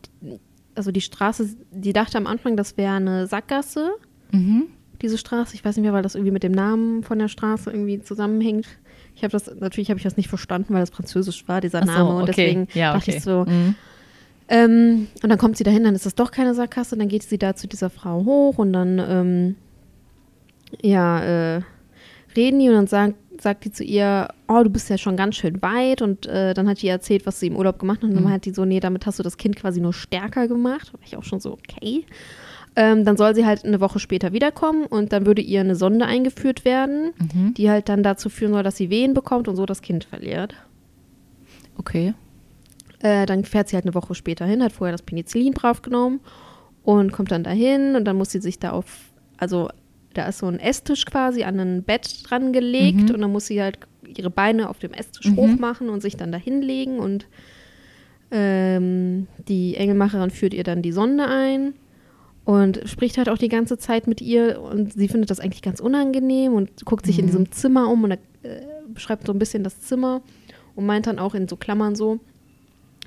also 0.75 0.91
die 0.91 1.01
Straße, 1.01 1.55
die 1.71 1.93
dachte 1.93 2.17
am 2.17 2.27
Anfang, 2.27 2.57
das 2.57 2.75
wäre 2.77 2.95
eine 2.95 3.27
Sackgasse, 3.27 3.91
Mhm. 4.31 4.67
diese 5.01 5.17
Straße. 5.17 5.55
Ich 5.55 5.63
weiß 5.65 5.75
nicht 5.77 5.83
mehr, 5.83 5.93
weil 5.93 6.03
das 6.03 6.15
irgendwie 6.15 6.31
mit 6.33 6.43
dem 6.43 6.51
Namen 6.51 7.03
von 7.03 7.17
der 7.19 7.29
Straße 7.29 7.71
irgendwie 7.71 8.01
zusammenhängt. 8.01 8.67
Ich 9.19 9.23
habe 9.23 9.31
das, 9.33 9.51
natürlich 9.59 9.89
habe 9.89 9.97
ich 9.97 10.03
das 10.03 10.15
nicht 10.17 10.29
verstanden, 10.29 10.73
weil 10.73 10.79
das 10.79 10.89
französisch 10.91 11.47
war, 11.47 11.59
dieser 11.61 11.81
so, 11.81 11.85
Name. 11.85 12.09
Und 12.15 12.23
okay. 12.23 12.31
deswegen 12.35 12.67
ja, 12.73 12.93
dachte 12.93 13.09
okay. 13.11 13.17
ich 13.17 13.23
so, 13.23 13.45
Mhm. 13.45 13.75
ähm, 14.47 15.07
und 15.21 15.29
dann 15.29 15.37
kommt 15.37 15.57
sie 15.57 15.63
dahin, 15.63 15.83
dann 15.83 15.93
ist 15.95 16.05
das 16.05 16.15
doch 16.15 16.31
keine 16.31 16.55
Sackgasse, 16.55 16.97
dann 16.97 17.07
geht 17.09 17.23
sie 17.23 17.37
da 17.37 17.55
zu 17.55 17.67
dieser 17.67 17.89
Frau 17.89 18.23
hoch 18.25 18.57
und 18.57 18.73
dann, 18.73 18.97
ähm, 18.99 19.55
ja, 20.81 21.19
äh, 21.57 21.61
reden 22.35 22.59
die 22.59 22.69
und 22.69 22.75
dann 22.75 22.87
sagt, 22.87 23.15
sagt 23.41 23.65
die 23.65 23.71
zu 23.71 23.83
ihr, 23.83 24.27
oh, 24.47 24.63
du 24.63 24.69
bist 24.69 24.89
ja 24.89 24.97
schon 24.97 25.15
ganz 25.15 25.35
schön 25.35 25.61
weit 25.61 26.01
und 26.01 26.25
äh, 26.27 26.53
dann 26.53 26.67
hat 26.67 26.81
die 26.81 26.87
erzählt, 26.87 27.25
was 27.25 27.39
sie 27.39 27.47
im 27.47 27.55
Urlaub 27.55 27.79
gemacht 27.79 27.97
hat 28.01 28.09
und 28.09 28.15
dann 28.15 28.23
Mhm. 28.25 28.31
hat 28.31 28.45
die 28.45 28.51
so, 28.51 28.65
nee, 28.65 28.79
damit 28.79 29.05
hast 29.05 29.19
du 29.19 29.23
das 29.23 29.37
Kind 29.37 29.55
quasi 29.55 29.79
nur 29.81 29.93
stärker 29.93 30.47
gemacht. 30.47 30.93
War 30.93 30.99
ich 31.05 31.15
auch 31.17 31.23
schon 31.23 31.39
so, 31.39 31.53
okay. 31.53 32.05
Ähm, 32.75 33.03
dann 33.03 33.17
soll 33.17 33.35
sie 33.35 33.45
halt 33.45 33.65
eine 33.65 33.81
Woche 33.81 33.99
später 33.99 34.31
wiederkommen 34.31 34.85
und 34.85 35.11
dann 35.11 35.25
würde 35.25 35.41
ihr 35.41 35.59
eine 35.61 35.75
Sonde 35.75 36.05
eingeführt 36.05 36.63
werden, 36.65 37.11
Mhm. 37.19 37.53
die 37.55 37.69
halt 37.69 37.89
dann 37.89 38.03
dazu 38.03 38.29
führen 38.29 38.53
soll, 38.53 38.63
dass 38.63 38.77
sie 38.77 38.89
Wehen 38.89 39.13
bekommt 39.13 39.47
und 39.47 39.55
so 39.55 39.65
das 39.65 39.81
Kind 39.81 40.03
verliert. 40.05 40.53
Okay. 41.77 42.13
Äh, 42.99 43.25
dann 43.25 43.43
fährt 43.45 43.69
sie 43.69 43.75
halt 43.75 43.85
eine 43.85 43.95
Woche 43.95 44.13
später 44.15 44.45
hin, 44.45 44.61
hat 44.63 44.71
vorher 44.71 44.91
das 44.93 45.01
Penicillin 45.01 45.53
draufgenommen 45.53 46.19
und 46.83 47.11
kommt 47.11 47.31
dann 47.31 47.43
dahin 47.43 47.95
und 47.95 48.05
dann 48.05 48.17
muss 48.17 48.31
sie 48.31 48.39
sich 48.41 48.59
da 48.59 48.71
auf, 48.71 48.85
also 49.37 49.69
da 50.13 50.27
ist 50.27 50.39
so 50.39 50.47
ein 50.47 50.59
Esstisch 50.59 51.05
quasi 51.05 51.43
an 51.43 51.59
ein 51.59 51.83
Bett 51.83 52.29
dran 52.29 52.51
gelegt 52.53 52.97
Mhm. 53.09 53.15
und 53.15 53.21
dann 53.21 53.31
muss 53.31 53.47
sie 53.47 53.61
halt 53.61 53.79
ihre 54.15 54.29
Beine 54.29 54.69
auf 54.69 54.79
dem 54.79 54.91
Esstisch 54.93 55.31
Mhm. 55.31 55.35
hoch 55.37 55.59
machen 55.59 55.89
und 55.89 56.01
sich 56.01 56.17
dann 56.17 56.31
da 56.31 56.37
hinlegen 56.37 56.99
und 56.99 57.25
ähm, 58.31 59.27
die 59.47 59.75
Engelmacherin 59.75 60.29
führt 60.29 60.53
ihr 60.53 60.63
dann 60.63 60.81
die 60.81 60.91
Sonde 60.91 61.27
ein 61.27 61.73
und 62.49 62.81
spricht 62.85 63.17
halt 63.19 63.29
auch 63.29 63.37
die 63.37 63.47
ganze 63.47 63.77
Zeit 63.77 64.07
mit 64.07 64.21
ihr 64.21 64.59
und 64.61 64.93
sie 64.93 65.07
findet 65.07 65.29
das 65.29 65.39
eigentlich 65.39 65.61
ganz 65.61 65.79
unangenehm 65.79 66.53
und 66.53 66.83
guckt 66.83 67.05
sich 67.05 67.19
in 67.19 67.25
Mhm. 67.25 67.29
diesem 67.29 67.51
Zimmer 67.51 67.87
um 67.89 68.03
und 68.03 68.11
äh, 68.11 68.17
beschreibt 68.91 69.27
so 69.27 69.33
ein 69.33 69.37
bisschen 69.39 69.63
das 69.63 69.79
Zimmer 69.81 70.21
und 70.75 70.85
meint 70.87 71.05
dann 71.05 71.19
auch 71.19 71.35
in 71.35 71.47
so 71.47 71.55
Klammern 71.57 71.93
so 71.95 72.19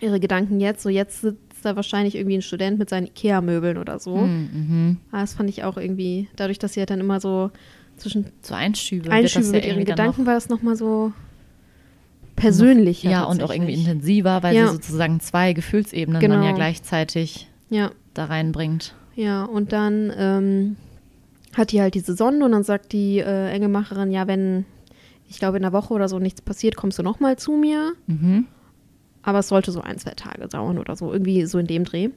ihre 0.00 0.20
Gedanken 0.20 0.60
jetzt, 0.60 0.82
so 0.82 0.88
jetzt 0.88 1.22
sitzt 1.22 1.64
da 1.64 1.74
wahrscheinlich 1.74 2.14
irgendwie 2.14 2.36
ein 2.38 2.42
Student 2.42 2.78
mit 2.78 2.88
seinen 2.88 3.06
Ikea-Möbeln 3.08 3.78
oder 3.78 3.98
so. 3.98 4.16
Mhm. 4.16 4.48
Mhm. 4.52 4.96
Ah, 5.10 5.22
das 5.22 5.34
fand 5.34 5.48
ich 5.50 5.64
auch 5.64 5.76
irgendwie, 5.76 6.28
dadurch, 6.36 6.58
dass 6.60 6.74
sie 6.74 6.80
halt 6.80 6.90
dann 6.90 7.00
immer 7.00 7.18
so 7.20 7.50
zwischen 7.96 8.26
So 8.42 8.54
Einschübe. 8.54 9.10
Einschübe 9.10 9.44
das 9.44 9.50
ja 9.52 9.56
mit 9.56 9.64
ihren 9.66 9.76
dann 9.78 9.84
Gedanken 9.86 10.20
noch- 10.22 10.26
war 10.28 10.34
das 10.34 10.48
nochmal 10.50 10.76
so 10.76 11.12
persönlicher. 12.36 13.10
Ja, 13.10 13.24
und 13.24 13.42
auch 13.42 13.50
irgendwie 13.52 13.74
intensiver, 13.74 14.42
weil 14.42 14.54
Ja. 14.56 14.66
sie 14.68 14.74
sozusagen 14.74 15.20
zwei 15.20 15.52
Gefühlsebenen 15.52 16.20
dann 16.20 16.30
Genau. 16.30 16.44
ja 16.44 16.52
gleichzeitig 16.52 17.48
Ja, 17.70 17.90
da 18.14 18.24
reinbringt. 18.26 18.94
Ja, 19.14 19.44
und 19.44 19.72
dann 19.72 20.12
ähm, 20.16 20.76
hat 21.54 21.72
die 21.72 21.80
halt 21.80 21.94
diese 21.94 22.14
Sonde 22.14 22.44
und 22.46 22.52
dann 22.52 22.62
sagt 22.64 22.92
die 22.92 23.18
äh, 23.18 23.50
Engelmacherin, 23.50 24.10
ja, 24.10 24.26
wenn, 24.26 24.64
ich 25.28 25.38
glaube, 25.38 25.58
in 25.58 25.64
einer 25.64 25.72
Woche 25.72 25.92
oder 25.94 26.08
so 26.08 26.18
nichts 26.18 26.40
passiert, 26.42 26.76
kommst 26.76 26.98
du 26.98 27.02
nochmal 27.02 27.36
zu 27.36 27.52
mir. 27.52 27.92
Mhm. 28.06 28.46
Aber 29.22 29.38
es 29.40 29.48
sollte 29.48 29.70
so 29.70 29.80
ein, 29.80 29.98
zwei 29.98 30.12
Tage 30.12 30.48
dauern 30.48 30.78
oder 30.78 30.96
so, 30.96 31.12
irgendwie 31.12 31.44
so 31.46 31.58
in 31.58 31.66
dem 31.66 31.84
Dreh. 31.84 32.08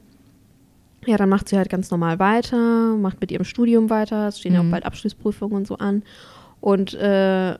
Ja, 1.06 1.16
dann 1.16 1.28
macht 1.28 1.48
sie 1.48 1.56
halt 1.56 1.68
ganz 1.68 1.90
normal 1.90 2.18
weiter, 2.18 2.96
macht 2.96 3.20
mit 3.20 3.30
ihrem 3.30 3.44
Studium 3.44 3.90
weiter, 3.90 4.28
es 4.28 4.40
stehen 4.40 4.54
ja 4.54 4.60
auch 4.60 4.64
Mhm. 4.64 4.70
bald 4.72 4.86
Abschlussprüfungen 4.86 5.56
und 5.56 5.66
so 5.66 5.76
an 5.78 6.02
und 6.60 6.94
äh, 6.94 7.54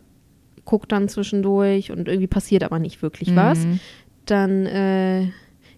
guckt 0.64 0.90
dann 0.90 1.09
zwischendurch 1.09 1.93
und 1.93 2.09
irgendwie 2.09 2.26
passiert 2.26 2.64
aber 2.64 2.81
nicht 2.81 3.02
wirklich 3.02 3.37
was. 3.37 3.66
Mhm. 3.66 3.81
Dann 4.25 4.66
äh, 4.66 5.28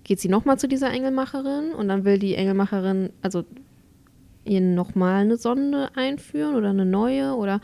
geht 0.08 0.20
sie 0.20 0.28
nochmal 0.28 0.58
zu 0.58 0.66
dieser 0.68 0.90
Engelmacherin 0.90 1.72
und 1.76 1.88
dann 1.88 2.06
will 2.06 2.18
die 2.18 2.34
Engelmacherin, 2.34 3.10
also 3.20 3.44
ihr 4.46 4.62
nochmal 4.62 5.20
eine 5.20 5.36
Sonde 5.36 5.90
einführen 5.94 6.56
oder 6.56 6.70
eine 6.70 6.86
neue 6.86 7.34
oder 7.34 7.60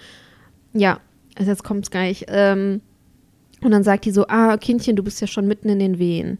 ja, 0.74 1.00
also 1.36 1.50
jetzt 1.50 1.64
kommt 1.64 1.84
es 1.86 1.90
gleich. 1.90 2.26
Ähm, 2.28 2.82
und 3.62 3.70
dann 3.70 3.82
sagt 3.82 4.04
die 4.04 4.10
so, 4.10 4.26
ah, 4.28 4.58
Kindchen, 4.58 4.94
du 4.94 5.02
bist 5.02 5.22
ja 5.22 5.26
schon 5.26 5.48
mitten 5.48 5.70
in 5.70 5.78
den 5.78 5.98
Wehen. 5.98 6.36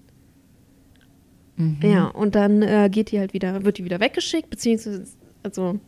Mhm. 1.56 1.78
Ja, 1.82 2.08
und 2.08 2.34
dann 2.34 2.60
äh, 2.60 2.90
geht 2.92 3.10
die 3.10 3.18
halt 3.18 3.32
wieder, 3.32 3.64
wird 3.64 3.78
die 3.78 3.84
wieder 3.84 3.98
weggeschickt, 4.00 4.50
beziehungsweise, 4.50 5.04
also 5.42 5.78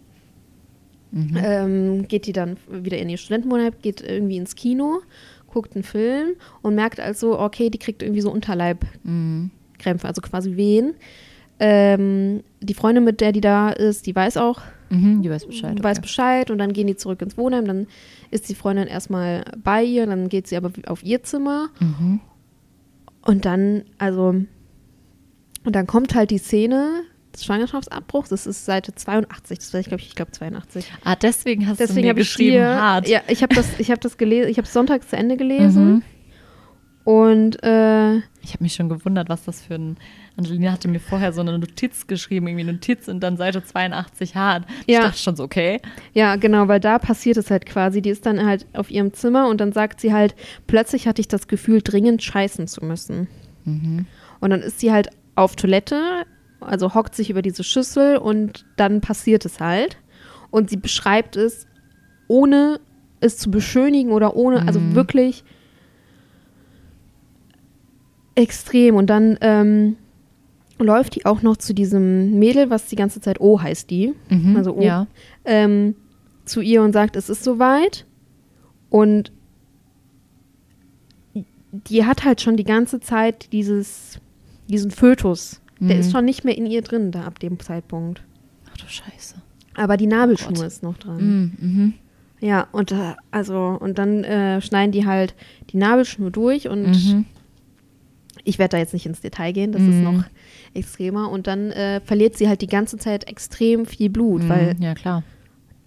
Mhm. 1.13 1.37
ähm, 1.37 2.09
geht 2.09 2.27
die 2.27 2.33
dann 2.33 2.57
wieder 2.69 2.99
in 2.99 3.09
ihr 3.09 3.17
Studentenmonat, 3.17 3.81
geht 3.83 4.01
irgendwie 4.01 4.39
ins 4.39 4.57
Kino, 4.57 5.01
guckt 5.47 5.75
einen 5.75 5.85
Film 5.85 6.37
und 6.63 6.75
merkt 6.75 7.01
also, 7.01 7.39
okay, 7.39 7.71
die 7.71 7.79
kriegt 7.79 8.03
irgendwie 8.03 8.23
so 8.23 8.31
Unterleibkrämpfe, 8.33 8.99
Mhm. 9.09 9.51
Also 9.85 10.21
quasi 10.23 10.57
Wehen. 10.57 10.95
Ähm, 11.59 12.43
die 12.61 12.75
Freundin, 12.75 13.05
mit 13.05 13.21
der 13.21 13.33
die 13.33 13.41
da 13.41 13.71
ist, 13.71 14.07
die 14.07 14.15
weiß 14.15 14.37
auch, 14.37 14.61
Mhm. 14.89 15.21
Die 15.23 15.29
weiß 15.31 15.47
Bescheid. 15.47 15.83
weiß 15.83 15.99
okay. 15.99 16.03
Bescheid 16.07 16.51
und 16.53 16.59
dann 16.59 16.73
gehen 16.73 16.87
die 16.87 16.95
zurück 16.95 17.21
ins 17.21 17.37
Wohnheim, 17.37 17.65
dann 17.65 17.89
ist 18.31 18.49
die 18.49 18.55
Freundin 18.55 18.87
erstmal 18.87 19.43
bei 19.65 19.83
ihr, 19.83 20.07
dann 20.07 20.29
geht 20.29 20.47
sie 20.47 20.57
aber 20.57 20.71
auf 20.87 21.03
ihr 21.03 21.25
Zimmer 21.25 21.71
Mhm. 21.81 22.21
und 23.23 23.45
dann, 23.45 23.83
also, 23.99 24.29
und 25.65 25.75
dann 25.75 25.89
kommt 25.89 26.15
halt 26.15 26.31
die 26.31 26.39
Szene 26.39 27.03
des 27.35 27.45
Schwangerschaftsabbruchs, 27.45 28.29
das 28.29 28.47
ist 28.47 28.65
Seite 28.65 28.95
82, 28.95 29.59
das 29.59 29.75
weiß 29.75 29.81
ich, 29.81 29.89
glaube 29.89 30.01
ich, 30.03 30.07
ich 30.09 30.15
glaube 30.15 30.31
82. 30.31 30.85
Ah, 31.05 31.17
deswegen 31.17 31.67
hast 31.67 31.81
du 31.81 31.87
Deswegen 31.87 32.03
mir 32.07 32.11
habe 32.11 32.21
ich 32.21 32.29
geschrieben, 32.29 32.53
hier, 32.53 32.67
hart. 32.81 33.09
ja, 33.09 33.23
ich 33.27 33.43
habe 33.43 33.57
das, 33.57 33.67
ich 33.81 33.91
habe 33.91 34.01
das 34.01 34.17
gelesen, 34.19 34.49
ich 34.51 34.59
habe 34.59 34.69
sonntags 34.69 35.09
zu 35.09 35.17
Ende 35.17 35.37
gelesen 35.37 35.95
Mhm. 35.95 36.03
Und 37.07 37.63
äh, 37.63 38.17
Ich 38.43 38.53
habe 38.53 38.65
mich 38.65 38.75
schon 38.75 38.89
gewundert, 38.89 39.29
was 39.29 39.45
das 39.45 39.63
für 39.63 39.75
ein. 39.77 39.97
Angelina 40.37 40.73
hatte 40.73 40.89
mir 40.89 40.99
vorher 41.01 41.33
so 41.33 41.41
eine 41.41 41.57
Notiz 41.59 42.07
geschrieben, 42.09 42.49
irgendwie 42.49 42.65
Notiz 42.65 43.07
und 43.09 43.21
dann 43.21 43.37
Seite 43.37 43.63
82 43.65 44.35
hart. 44.35 44.67
Ich 44.87 44.95
Ja. 44.97 45.03
dachte 45.03 45.19
schon 45.19 45.37
so, 45.37 45.45
okay. 45.45 45.81
ja, 46.13 46.35
genau, 46.37 46.67
weil 46.69 46.81
da 46.81 46.99
passiert 46.99 47.37
es 47.39 47.51
halt 47.51 47.65
quasi. 47.65 48.03
Die 48.03 48.11
ist 48.11 48.27
dann 48.27 48.45
halt 48.45 48.67
auf 48.75 48.91
ihrem 48.91 49.15
Zimmer 49.15 49.49
und 49.49 49.61
dann 49.61 49.73
sagt 49.73 50.01
sie 50.01 50.13
halt, 50.13 50.35
plötzlich 50.67 51.07
hatte 51.07 51.21
ich 51.21 51.29
das 51.29 51.47
Gefühl, 51.49 51.81
dringend 51.81 52.23
scheißen 52.25 52.67
zu 52.67 52.85
müssen. 52.85 53.29
Mhm. 53.65 54.07
Und 54.41 54.51
dann 54.51 54.61
ist 54.61 54.81
sie 54.81 54.91
halt 54.93 55.09
auf 55.37 55.55
Toilette, 55.57 56.27
also 56.61 56.93
hockt 56.95 57.15
sich 57.15 57.31
über 57.31 57.41
diese 57.41 57.63
Schüssel 57.65 58.17
und 58.17 58.67
dann 58.77 59.01
passiert 59.01 59.45
es 59.45 59.61
halt. 59.61 59.97
Und 60.51 60.71
sie 60.71 60.77
beschreibt 60.77 61.37
es, 61.37 61.67
ohne 62.29 62.81
es 63.21 63.39
zu 63.39 63.51
beschönigen 63.51 64.11
oder 64.11 64.35
ohne, 64.37 64.67
also 64.67 64.81
Mhm. 64.81 64.95
wirklich 64.97 65.45
extrem. 68.37 68.95
Und 68.95 69.09
dann 69.11 69.37
ähm, 69.41 69.97
läuft 70.79 71.17
die 71.17 71.27
auch 71.27 71.43
noch 71.43 71.57
zu 71.57 71.75
diesem 71.75 72.39
Mädel, 72.39 72.71
was 72.71 72.87
die 72.87 72.97
ganze 72.97 73.21
Zeit 73.21 73.41
O 73.41 73.61
heißt 73.61 73.91
die, 73.91 74.15
Mhm. 74.31 74.57
also 74.57 74.77
O, 74.77 74.83
ja. 74.83 75.07
ähm, 75.45 75.97
zu 76.45 76.61
ihr 76.61 76.83
und 76.83 76.93
sagt, 76.93 77.17
es 77.17 77.29
ist 77.29 77.43
soweit. 77.43 78.07
Und 78.91 79.33
die 81.73 82.05
hat 82.05 82.25
halt 82.25 82.41
schon 82.41 82.57
die 82.57 82.65
ganze 82.65 83.01
Zeit 83.01 83.53
dieses, 83.53 84.19
diesen 84.69 84.91
Fötus. 84.91 85.61
Der 85.79 85.97
Mhm. 85.97 86.01
ist 86.01 86.13
schon 86.13 86.25
nicht 86.25 86.45
mehr 86.45 86.57
in 86.57 86.67
ihr 86.67 86.83
drin, 86.83 87.11
da 87.11 87.25
ab 87.25 87.39
dem 87.39 87.59
Zeitpunkt. 87.61 88.23
Ach 88.73 88.77
du 88.79 88.87
Scheiße. 88.89 89.35
Aber 89.75 89.97
die 89.99 90.07
Nabelschnur 90.07 90.55
Gott. 90.55 90.67
ist 90.67 90.83
noch 90.83 90.97
dran. 90.97 91.53
Mhm. 91.61 91.69
Mhm. 91.69 91.95
Ja, 92.41 92.67
und 92.73 92.93
äh, 92.93 93.15
also, 93.31 93.77
und 93.79 93.99
dann 93.99 94.25
äh, 94.25 94.61
schneiden 94.63 94.93
die 94.93 95.05
halt 95.07 95.35
die 95.71 95.77
Nabelschnur 95.77 96.31
durch 96.31 96.69
und 96.69 96.87
Mhm. 96.93 97.25
Ich 98.47 98.59
werde 98.59 98.73
da 98.73 98.79
jetzt 98.79 98.93
nicht 98.95 99.07
ins 99.07 99.21
Detail 99.21 99.53
gehen, 99.53 99.73
das 99.73 99.83
ist 99.83 99.97
Mhm. 99.99 100.05
noch 100.05 100.25
extremer. 100.75 101.31
Und 101.31 101.47
dann 101.47 101.71
äh, 101.73 102.01
verliert 102.01 102.37
sie 102.37 102.49
halt 102.49 102.61
die 102.63 102.67
ganze 102.69 102.97
Zeit 102.97 103.29
extrem 103.29 103.87
viel 103.87 104.09
Blut, 104.09 104.49
weil 104.49 104.75
Mhm. 104.75 104.83
Ja, 104.83 104.95
klar. 104.95 105.23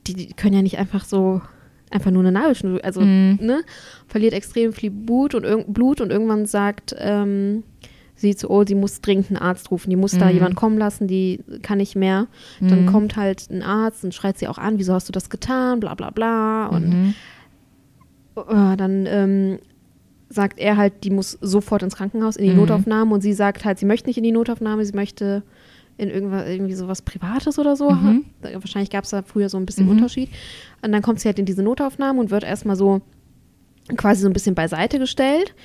die, 0.07 0.13
die 0.13 0.33
können 0.33 0.53
ja 0.55 0.61
nicht 0.61 0.77
einfach 0.77 1.05
so 1.05 1.41
einfach 1.91 2.11
nur 2.11 2.21
eine 2.21 2.31
Nabelschnur, 2.31 2.79
also 2.83 3.01
Mhm. 3.01 3.39
ne, 3.41 3.61
verliert 4.07 4.33
extrem 4.33 4.73
viel 4.73 4.91
Blut 4.91 5.33
und, 5.33 5.73
Blut 5.73 6.01
und 6.01 6.11
irgendwann 6.11 6.45
sagt 6.45 6.93
ähm, 6.99 7.63
sie 8.15 8.35
zu, 8.35 8.49
oh, 8.51 8.63
sie 8.67 8.75
muss 8.75 9.01
dringend 9.01 9.29
einen 9.29 9.37
Arzt 9.37 9.71
rufen, 9.71 9.89
die 9.89 9.95
muss 9.95 10.17
da 10.17 10.25
Mhm. 10.27 10.33
jemand 10.33 10.55
kommen 10.55 10.77
lassen, 10.77 11.07
die 11.07 11.39
kann 11.63 11.77
nicht 11.79 11.95
mehr. 11.95 12.27
Dann 12.59 12.81
Mhm. 12.81 12.85
kommt 12.85 13.15
halt 13.15 13.49
ein 13.49 13.63
Arzt 13.63 14.03
und 14.03 14.13
schreit 14.13 14.37
sie 14.37 14.47
auch 14.49 14.57
an, 14.57 14.77
wieso 14.77 14.93
hast 14.93 15.07
du 15.07 15.13
das 15.13 15.29
getan, 15.29 15.79
bla 15.79 15.95
bla 15.95 16.09
bla. 16.11 16.67
Und 16.67 16.89
Mhm. 16.89 17.13
äh, 18.35 18.75
dann 18.77 19.05
ähm, 19.07 19.59
sagt 20.29 20.59
er 20.59 20.77
halt, 20.77 21.03
die 21.03 21.09
muss 21.09 21.37
sofort 21.41 21.81
ins 21.83 21.95
Krankenhaus, 21.95 22.35
in 22.35 22.45
die 22.45 22.51
Mhm. 22.51 22.57
Notaufnahme 22.57 23.13
und 23.13 23.21
sie 23.21 23.33
sagt 23.33 23.65
halt, 23.65 23.79
sie 23.79 23.85
möchte 23.85 24.07
nicht 24.09 24.17
in 24.17 24.23
die 24.23 24.31
Notaufnahme, 24.31 24.85
sie 24.85 24.93
möchte 24.93 25.41
in 25.97 26.09
irgendwas, 26.09 26.47
irgendwie 26.47 26.75
sowas 26.75 27.01
Privates 27.01 27.57
oder 27.59 27.75
so. 27.75 27.89
Mhm. 27.91 28.25
Wahrscheinlich 28.41 28.89
gab 28.89 29.03
es 29.03 29.09
da 29.09 29.21
früher 29.23 29.49
so 29.49 29.57
ein 29.57 29.65
bisschen 29.65 29.85
Mhm. 29.85 29.91
Unterschied. 29.93 30.29
Und 30.81 30.91
dann 30.91 31.01
kommt 31.01 31.19
sie 31.19 31.27
halt 31.27 31.39
in 31.39 31.45
diese 31.45 31.63
Notaufnahme 31.63 32.19
und 32.19 32.29
wird 32.31 32.43
erstmal 32.43 32.75
so 32.75 33.01
quasi 33.97 34.21
so 34.21 34.27
ein 34.29 34.33
bisschen 34.33 34.55
beiseite 34.55 34.99
gestellt. 34.99 35.55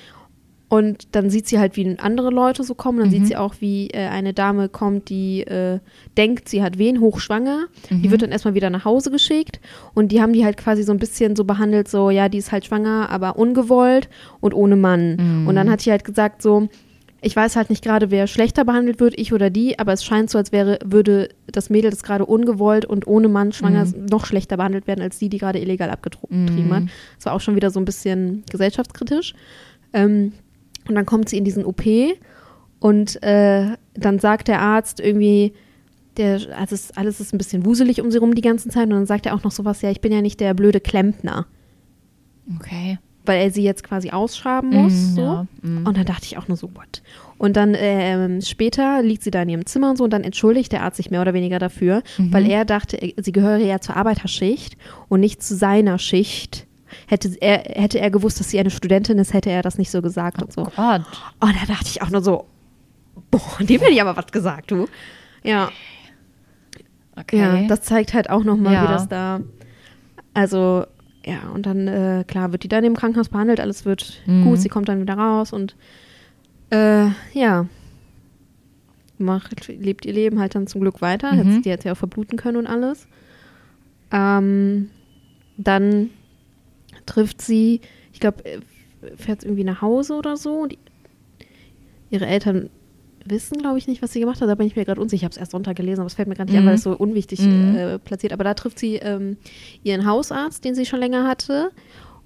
Und 0.67 1.15
dann 1.15 1.29
sieht 1.29 1.47
sie 1.47 1.59
halt, 1.59 1.75
wie 1.77 1.95
andere 1.99 2.31
Leute 2.31 2.63
so 2.63 2.73
kommen. 2.73 2.97
Dann 2.99 3.09
Mhm. 3.09 3.11
sieht 3.11 3.27
sie 3.27 3.37
auch, 3.37 3.55
wie 3.59 3.89
äh, 3.91 4.07
eine 4.07 4.33
Dame 4.33 4.67
kommt, 4.67 5.09
die 5.09 5.41
äh, 5.41 5.79
denkt, 6.17 6.49
sie 6.49 6.63
hat 6.63 6.79
wen, 6.79 6.99
hochschwanger. 6.99 7.65
Mhm. 7.91 8.01
Die 8.01 8.09
wird 8.11 8.23
dann 8.23 8.31
erstmal 8.31 8.55
wieder 8.55 8.71
nach 8.71 8.83
Hause 8.83 9.11
geschickt. 9.11 9.59
Und 9.93 10.11
die 10.11 10.21
haben 10.21 10.33
die 10.33 10.43
halt 10.43 10.57
quasi 10.57 10.81
so 10.83 10.91
ein 10.91 10.97
bisschen 10.97 11.35
so 11.35 11.43
behandelt, 11.45 11.87
so, 11.87 12.09
ja, 12.09 12.29
die 12.29 12.39
ist 12.39 12.51
halt 12.51 12.65
schwanger, 12.65 13.09
aber 13.11 13.37
ungewollt 13.37 14.09
und 14.41 14.53
ohne 14.55 14.75
Mann. 14.75 15.17
Mhm. 15.41 15.47
Und 15.47 15.55
dann 15.55 15.69
hat 15.69 15.81
sie 15.81 15.91
halt 15.91 16.03
gesagt, 16.03 16.41
so, 16.41 16.67
ich 17.21 17.35
weiß 17.35 17.55
halt 17.55 17.69
nicht 17.69 17.83
gerade, 17.83 18.09
wer 18.11 18.25
schlechter 18.27 18.65
behandelt 18.65 18.99
wird, 18.99 19.17
ich 19.19 19.33
oder 19.33 19.49
die, 19.51 19.77
aber 19.79 19.93
es 19.93 20.03
scheint 20.03 20.29
so, 20.31 20.37
als 20.39 20.51
wäre, 20.51 20.77
würde 20.83 21.29
das 21.47 21.69
Mädel, 21.69 21.89
das 21.91 22.03
gerade 22.03 22.25
ungewollt 22.25 22.85
und 22.85 23.07
ohne 23.07 23.29
Mann 23.29 23.51
schwanger 23.51 23.83
ist, 23.83 23.95
noch 23.97 24.25
schlechter 24.25 24.57
behandelt 24.57 24.85
werden, 24.87 25.01
als 25.01 25.17
die, 25.19 25.29
die 25.29 25.37
gerade 25.39 25.59
illegal 25.59 25.89
abgetrieben 25.91 26.73
hat. 26.73 26.83
Das 27.17 27.25
war 27.27 27.33
auch 27.33 27.41
schon 27.41 27.55
wieder 27.55 27.69
so 27.71 27.79
ein 27.79 27.85
bisschen 27.85 28.43
gesellschaftskritisch. 28.51 29.33
Ähm, 29.93 30.33
und 30.87 30.95
dann 30.95 31.05
kommt 31.05 31.29
sie 31.29 31.37
in 31.37 31.43
diesen 31.45 31.65
OP 31.65 31.83
und 32.79 33.21
äh, 33.23 33.75
dann 33.93 34.19
sagt 34.19 34.47
der 34.47 34.61
Arzt 34.61 34.99
irgendwie, 34.99 35.53
der, 36.17 36.39
also 36.57 36.75
es, 36.75 36.91
alles 36.95 37.19
ist 37.19 37.33
ein 37.33 37.37
bisschen 37.37 37.65
wuselig 37.65 38.01
um 38.01 38.11
sie 38.11 38.17
rum 38.19 38.35
die 38.35 38.41
ganze 38.41 38.69
Zeit 38.69 38.83
und 38.85 38.91
dann 38.91 39.05
sagt 39.05 39.25
er 39.25 39.35
auch 39.35 39.43
noch 39.43 39.51
sowas, 39.51 39.81
ja, 39.81 39.89
ich 39.91 40.01
bin 40.01 40.11
ja 40.13 40.21
nicht 40.21 40.39
der 40.39 40.53
blöde 40.53 40.79
Klempner, 40.79 41.45
Okay. 42.57 42.99
weil 43.25 43.41
er 43.41 43.51
sie 43.51 43.63
jetzt 43.63 43.83
quasi 43.83 44.11
ausschraben 44.11 44.69
muss. 44.69 44.93
Mhm, 44.93 45.15
so. 45.15 45.21
ja, 45.21 45.47
mhm. 45.63 45.85
Und 45.87 45.97
dann 45.97 46.05
dachte 46.05 46.25
ich 46.25 46.37
auch 46.37 46.47
nur 46.47 46.57
so, 46.57 46.69
what? 46.75 47.01
Und 47.37 47.57
dann 47.57 47.75
ähm, 47.77 48.41
später 48.41 49.01
liegt 49.01 49.23
sie 49.23 49.31
da 49.31 49.41
in 49.41 49.49
ihrem 49.49 49.65
Zimmer 49.65 49.89
und 49.89 49.97
so 49.97 50.03
und 50.03 50.13
dann 50.13 50.23
entschuldigt 50.23 50.71
der 50.71 50.83
Arzt 50.83 50.97
sich 50.97 51.11
mehr 51.11 51.21
oder 51.21 51.33
weniger 51.33 51.59
dafür, 51.59 52.01
Mhm. 52.17 52.31
weil 52.33 52.49
er 52.49 52.65
dachte, 52.65 52.97
er- 52.97 53.21
sie 53.23 53.31
gehöre 53.31 53.57
ja 53.57 53.79
zur 53.81 53.97
Arbeiterschicht 53.97 54.77
und 55.09 55.19
nicht 55.21 55.41
zu 55.43 55.55
seiner 55.55 55.97
Schicht. 55.99 56.67
Hätte 57.07 57.35
er, 57.41 57.59
hätte 57.81 57.99
er 57.99 58.09
gewusst, 58.09 58.39
dass 58.39 58.49
sie 58.49 58.59
eine 58.59 58.69
Studentin 58.71 59.17
ist, 59.19 59.33
hätte 59.33 59.49
er 59.49 59.61
das 59.61 59.77
nicht 59.77 59.91
so 59.91 60.01
gesagt 60.01 60.41
und 60.41 60.51
so. 60.53 60.61
Oh 60.63 60.71
Gott. 60.75 61.01
Und 61.39 61.55
da 61.61 61.65
dachte 61.67 61.87
ich 61.87 62.01
auch 62.01 62.09
nur 62.09 62.21
so, 62.23 62.45
boah, 63.31 63.41
dem 63.59 63.79
hätte 63.81 63.91
ich 63.93 64.01
aber 64.01 64.15
was 64.17 64.27
gesagt, 64.27 64.71
du. 64.71 64.87
Ja, 65.43 65.69
Okay. 67.17 67.37
ja, 67.39 67.67
das 67.67 67.81
zeigt 67.83 68.13
halt 68.13 68.29
auch 68.29 68.43
nochmal, 68.43 68.73
Ja. 68.73 68.83
wie 68.83 68.87
das 68.87 69.07
da, 69.07 69.39
also, 70.33 70.85
ja, 71.25 71.49
und 71.53 71.65
dann, 71.65 71.87
äh, 71.87 72.25
klar, 72.27 72.51
wird 72.51 72.63
die 72.63 72.67
dann 72.67 72.83
im 72.83 72.95
Krankenhaus 72.95 73.29
behandelt, 73.29 73.61
alles 73.61 73.85
wird 73.85 74.21
Mhm. 74.25 74.43
gut, 74.43 74.59
sie 74.59 74.67
kommt 74.67 74.89
dann 74.89 74.99
wieder 74.99 75.13
raus 75.13 75.53
und, 75.53 75.75
äh, 76.71 77.05
ja, 77.31 77.67
macht, 79.17 79.67
lebt 79.69 80.05
ihr 80.05 80.11
Leben 80.11 80.39
halt 80.39 80.55
dann 80.55 80.67
zum 80.67 80.81
Glück 80.81 81.01
weiter. 81.01 81.31
Mhm. 81.31 81.51
Jetzt, 81.53 81.65
die 81.65 81.71
hätte 81.71 81.87
ja 81.87 81.93
auch 81.93 81.97
verbluten 81.97 82.37
können 82.37 82.57
und 82.57 82.67
alles. 82.67 83.07
Ähm, 84.11 84.89
dann 85.57 86.09
trifft 87.05 87.41
sie, 87.41 87.81
ich 88.13 88.19
glaube, 88.19 88.43
fährt 89.17 89.43
irgendwie 89.43 89.63
nach 89.63 89.81
Hause 89.81 90.13
oder 90.15 90.37
so 90.37 90.53
und 90.61 90.77
ihre 92.09 92.25
Eltern 92.25 92.69
wissen, 93.27 93.57
glaube 93.57 93.77
ich, 93.79 93.87
nicht, 93.87 94.01
was 94.03 94.13
sie 94.13 94.19
gemacht 94.19 94.39
hat. 94.41 94.47
Da 94.49 94.55
bin 94.55 94.67
ich 94.67 94.75
mir 94.75 94.85
gerade 94.85 95.01
unsicher. 95.01 95.21
Ich 95.21 95.23
habe 95.25 95.31
es 95.31 95.37
erst 95.37 95.51
Sonntag 95.51 95.75
gelesen, 95.77 96.01
aber 96.01 96.07
es 96.07 96.13
fällt 96.13 96.27
mir 96.27 96.35
gerade 96.35 96.51
nicht 96.51 96.59
Mhm. 96.61 96.67
an, 96.67 96.69
weil 96.69 96.75
es 96.75 96.83
so 96.83 96.91
unwichtig 96.95 97.39
Mhm. 97.41 97.75
äh, 97.75 97.99
platziert. 97.99 98.33
Aber 98.33 98.43
da 98.43 98.53
trifft 98.53 98.77
sie 98.77 98.95
ähm, 98.97 99.37
ihren 99.83 100.05
Hausarzt, 100.05 100.63
den 100.63 100.75
sie 100.75 100.85
schon 100.85 100.99
länger 100.99 101.27
hatte. 101.27 101.71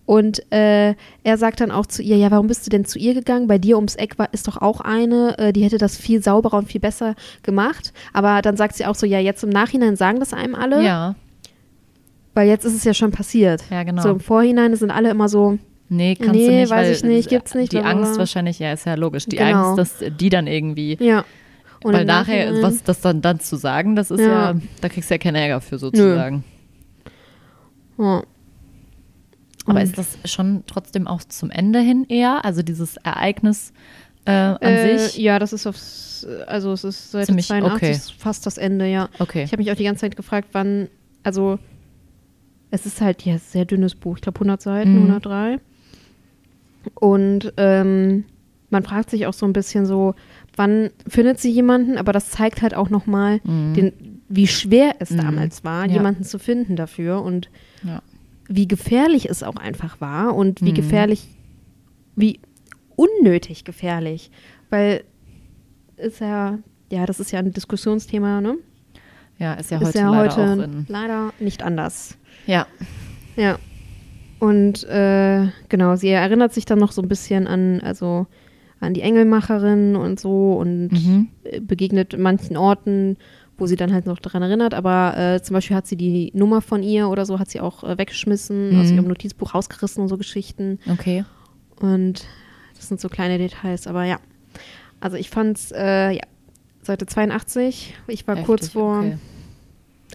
Und 0.06 0.52
äh, 0.52 0.96
er 1.24 1.38
sagt 1.38 1.62
dann 1.62 1.72
auch 1.72 1.86
zu 1.86 2.02
ihr, 2.02 2.18
ja, 2.18 2.32
warum 2.32 2.48
bist 2.48 2.66
du 2.66 2.70
denn 2.70 2.84
zu 2.84 2.98
ihr 3.00 3.14
gegangen? 3.14 3.48
Bei 3.48 3.60
dir 3.60 3.78
ums 3.78 3.96
Eck 3.96 4.18
war, 4.20 4.34
ist 4.34 4.48
doch 4.48 4.58
auch 4.58 4.82
eine, 4.82 5.38
äh, 5.38 5.54
die 5.54 5.64
hätte 5.64 5.78
das 5.78 5.96
viel 5.98 6.22
sauberer 6.24 6.58
und 6.58 6.68
viel 6.68 6.82
besser 6.82 7.16
gemacht. 7.44 7.94
Aber 8.12 8.42
dann 8.42 8.58
sagt 8.58 8.76
sie 8.76 8.86
auch 8.86 8.96
so, 8.96 9.06
ja, 9.06 9.20
jetzt 9.20 9.44
im 9.44 9.52
Nachhinein 9.52 9.96
sagen 9.96 10.20
das 10.20 10.34
einem 10.34 10.56
alle, 10.56 10.84
Ja, 10.84 11.16
weil 12.40 12.48
jetzt 12.48 12.64
ist 12.64 12.74
es 12.74 12.86
ja 12.86 12.94
schon 12.94 13.12
passiert. 13.12 13.62
ja, 13.70 13.84
genau. 13.84 14.02
So 14.02 14.12
im 14.12 14.22
Vorhinein 14.22 14.74
sind 14.78 14.92
alle 14.92 15.10
immer 15.10 15.28
so, 15.28 15.58
nee, 15.90 16.16
kannst 16.16 16.36
Nee, 16.36 16.48
du 16.48 16.54
nicht, 16.54 16.70
weiß 16.70 16.98
ich 16.98 17.04
nicht, 17.04 17.28
gibt's 17.28 17.54
nicht, 17.54 17.74
Die. 17.74 17.80
Angst 17.80 18.18
wahrscheinlich, 18.18 18.60
ja, 18.60 18.72
ist 18.72 18.86
ja 18.86 18.96
logisch. 18.96 19.26
Die 19.26 19.36
Genau. 19.36 19.74
Angst, 19.76 19.78
dass 20.02 20.12
die 20.18 20.30
dann 20.30 20.48
irgendwie, 20.48 20.98
ja. 21.02 21.26
Und 21.84 21.94
weil 21.94 22.06
nachher, 22.06 22.46
Nachhinein- 22.52 22.64
was 22.64 22.82
das 22.84 23.02
dann, 23.02 23.22
dann 23.22 23.42
zu 23.42 23.58
sagen, 23.58 23.98
das 23.98 24.10
ist 24.10 24.22
Ja. 24.22 24.52
ja, 24.54 24.56
da 24.80 24.88
kriegst 24.88 25.10
du 25.10 25.16
ja 25.16 25.18
keinen 25.18 25.36
Ärger 25.36 25.60
für 25.60 25.78
sozusagen. 25.80 26.44
Ja. 27.98 28.24
Aber 29.66 29.82
ist 29.82 29.98
das 29.98 30.18
schon 30.26 30.64
trotzdem 30.66 31.06
auch 31.08 31.24
zum 31.26 31.52
Ende 31.52 31.80
hin 31.80 32.06
eher? 32.10 32.44
Also 32.46 32.62
dieses 32.64 32.98
Ereignis 32.98 33.72
äh, 34.26 34.32
an 34.32 34.58
Äh, 34.62 34.98
sich? 34.98 35.18
Ja, 35.18 35.38
das 35.40 35.54
ist 35.54 35.68
aufs, 35.68 36.26
also 36.48 36.72
es 36.74 36.84
ist 36.84 37.12
Seite 37.12 37.28
Ziemlich 37.28 37.48
82 37.48 37.90
okay. 37.90 38.00
fast 38.18 38.46
das 38.46 38.58
Ende, 38.58 38.88
ja. 38.88 39.10
Okay. 39.20 39.44
Ich 39.44 39.52
habe 39.52 39.62
mich 39.62 39.72
auch 39.72 39.76
die 39.76 39.84
ganze 39.84 40.02
Zeit 40.02 40.16
gefragt, 40.16 40.50
wann, 40.54 40.88
also 41.24 41.60
es 42.72 42.86
ist 42.86 43.02
halt 43.02 43.24
ja 43.26 43.38
sehr 43.38 43.66
dünnes 43.66 43.96
Buch, 43.96 44.18
ich 44.18 44.22
glaube 44.22 44.40
100 44.40 44.62
Seiten, 44.62 44.92
Mhm. 44.94 45.12
103. 45.12 45.60
Und 46.96 47.54
ähm, 47.58 48.26
man 48.70 48.84
fragt 48.84 49.10
sich 49.10 49.26
auch 49.26 49.34
so 49.34 49.46
ein 49.46 49.54
bisschen 49.54 49.86
so, 49.86 50.16
wann 50.56 50.92
findet 51.08 51.40
sie 51.40 51.52
jemanden, 51.52 51.98
aber 51.98 52.14
das 52.14 52.30
zeigt 52.30 52.62
halt 52.62 52.74
auch 52.76 52.90
nochmal, 52.90 53.40
Mhm. 53.44 53.74
den, 53.74 54.22
wie 54.30 54.48
schwer 54.48 54.96
es 55.00 55.10
Mhm. 55.12 55.18
damals 55.18 55.64
war, 55.64 55.86
Ja. 55.88 55.94
jemanden 55.94 56.24
zu 56.24 56.40
finden 56.40 56.76
dafür 56.76 57.22
und 57.24 57.50
Ja. 57.84 58.02
wie 58.48 58.68
gefährlich 58.68 59.30
es 59.30 59.44
auch 59.44 59.56
einfach 59.56 60.00
war 60.02 60.36
und 60.36 60.62
wie 60.62 60.72
Mhm. 60.72 60.76
gefährlich, 60.76 61.28
wie 62.16 62.40
unnötig 62.96 63.64
gefährlich, 63.64 64.30
weil 64.70 65.04
ist 65.98 66.20
ja, 66.22 66.60
ja, 66.92 67.06
das 67.06 67.20
ist 67.20 67.32
ja 67.32 67.40
ein 67.40 67.52
Diskussionsthema, 67.54 68.40
ne? 68.42 68.58
ja, 69.38 69.54
ist 69.54 69.72
ja 69.72 69.78
ist 69.80 69.88
heute 69.88 69.98
ja 70.00 70.10
leider 70.12 70.36
heute 70.36 70.64
in. 70.64 70.86
leider 70.90 71.34
nicht 71.40 71.64
anders. 71.64 72.18
Ja. 72.50 72.66
Ja. 73.36 73.58
Und 74.40 74.84
äh, 74.86 75.48
genau, 75.68 75.96
sie 75.96 76.10
erinnert 76.10 76.54
sich 76.54 76.66
dann 76.66 76.80
noch 76.80 76.92
so 76.92 77.02
ein 77.02 77.08
bisschen 77.08 77.46
an, 77.48 77.82
also 77.82 78.26
an 78.80 78.94
die 78.94 79.02
Engelmacherin 79.02 79.96
und 79.96 80.20
so 80.20 80.54
und 80.54 80.90
Mhm. 80.92 81.28
äh, 81.44 81.60
begegnet 81.60 82.18
manchen 82.18 82.56
Orten, 82.58 83.18
wo 83.58 83.68
sie 83.68 83.76
dann 83.76 83.92
halt 83.94 84.06
noch 84.06 84.20
daran 84.20 84.42
erinnert. 84.42 84.74
Aber 84.74 85.18
äh, 85.18 85.42
zum 85.42 85.54
Beispiel 85.56 85.76
hat 85.76 85.86
sie 85.88 85.98
die 85.98 86.32
Nummer 86.34 86.62
von 86.62 86.82
ihr 86.84 87.10
oder 87.10 87.26
so, 87.26 87.40
hat 87.40 87.50
sie 87.50 87.60
auch 87.60 87.84
äh, 87.84 87.98
weggeschmissen, 87.98 88.80
aus 88.80 88.88
Mhm. 88.88 88.96
ihrem 88.96 89.08
Notizbuch 89.10 89.54
rausgerissen 89.54 90.02
und 90.02 90.08
so 90.08 90.18
Geschichten. 90.18 90.80
Okay. 90.90 91.26
Und 91.82 92.26
das 92.78 92.88
sind 92.88 93.02
so 93.02 93.10
kleine 93.10 93.38
Details, 93.38 93.86
aber 93.88 94.06
ja. 94.06 94.20
Also 95.02 95.18
ich 95.18 95.30
fand's, 95.30 95.72
äh, 95.76 96.12
ja, 96.12 96.22
Seite 96.82 97.06
82, 97.06 97.94
ich 98.08 98.26
war 98.28 98.38
kurz 98.38 98.62
Heftig, 98.64 98.74
vor, 98.74 99.00
okay. 99.00 99.18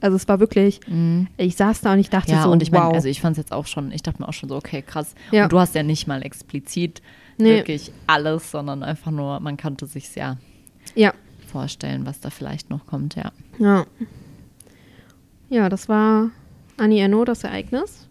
Also 0.00 0.16
es 0.16 0.26
war 0.28 0.40
wirklich, 0.40 0.80
Mhm. 0.86 1.28
ich 1.36 1.56
saß 1.56 1.80
da 1.82 1.92
und 1.92 1.98
ich 2.00 2.10
dachte 2.10 2.32
Ja, 2.32 2.42
so, 2.42 2.50
und 2.50 2.62
ich 2.62 2.72
wow. 2.72 2.92
also 2.94 3.08
ich 3.08 3.20
fand 3.20 3.32
es 3.36 3.38
jetzt 3.44 3.52
auch 3.52 3.66
schon, 3.66 3.92
ich 3.92 4.02
dachte 4.02 4.20
mir 4.22 4.28
auch 4.28 4.32
schon 4.32 4.48
so, 4.48 4.56
okay, 4.56 4.82
krass. 4.82 5.14
Ja. 5.30 5.44
Und 5.44 5.52
du 5.52 5.58
hast 5.58 5.74
ja 5.74 5.82
nicht 5.82 6.06
mal 6.06 6.22
explizit 6.22 7.00
Nee. 7.36 7.56
wirklich 7.56 7.92
alles, 8.06 8.50
sondern 8.50 8.82
einfach 8.84 9.10
nur, 9.10 9.40
man 9.40 9.56
konnte 9.56 9.86
sich 9.86 10.14
ja 10.14 10.36
ja, 10.94 11.12
vorstellen, 11.50 12.06
was 12.06 12.20
da 12.20 12.30
vielleicht 12.30 12.70
noch 12.70 12.86
kommt, 12.86 13.16
ja. 13.16 13.32
ja. 13.58 13.86
Ja, 15.50 15.68
das 15.68 15.88
war 15.88 16.30
Annie 16.76 17.00
Ernaux, 17.02 17.24
das 17.26 17.44
Ereignis. 17.44 18.08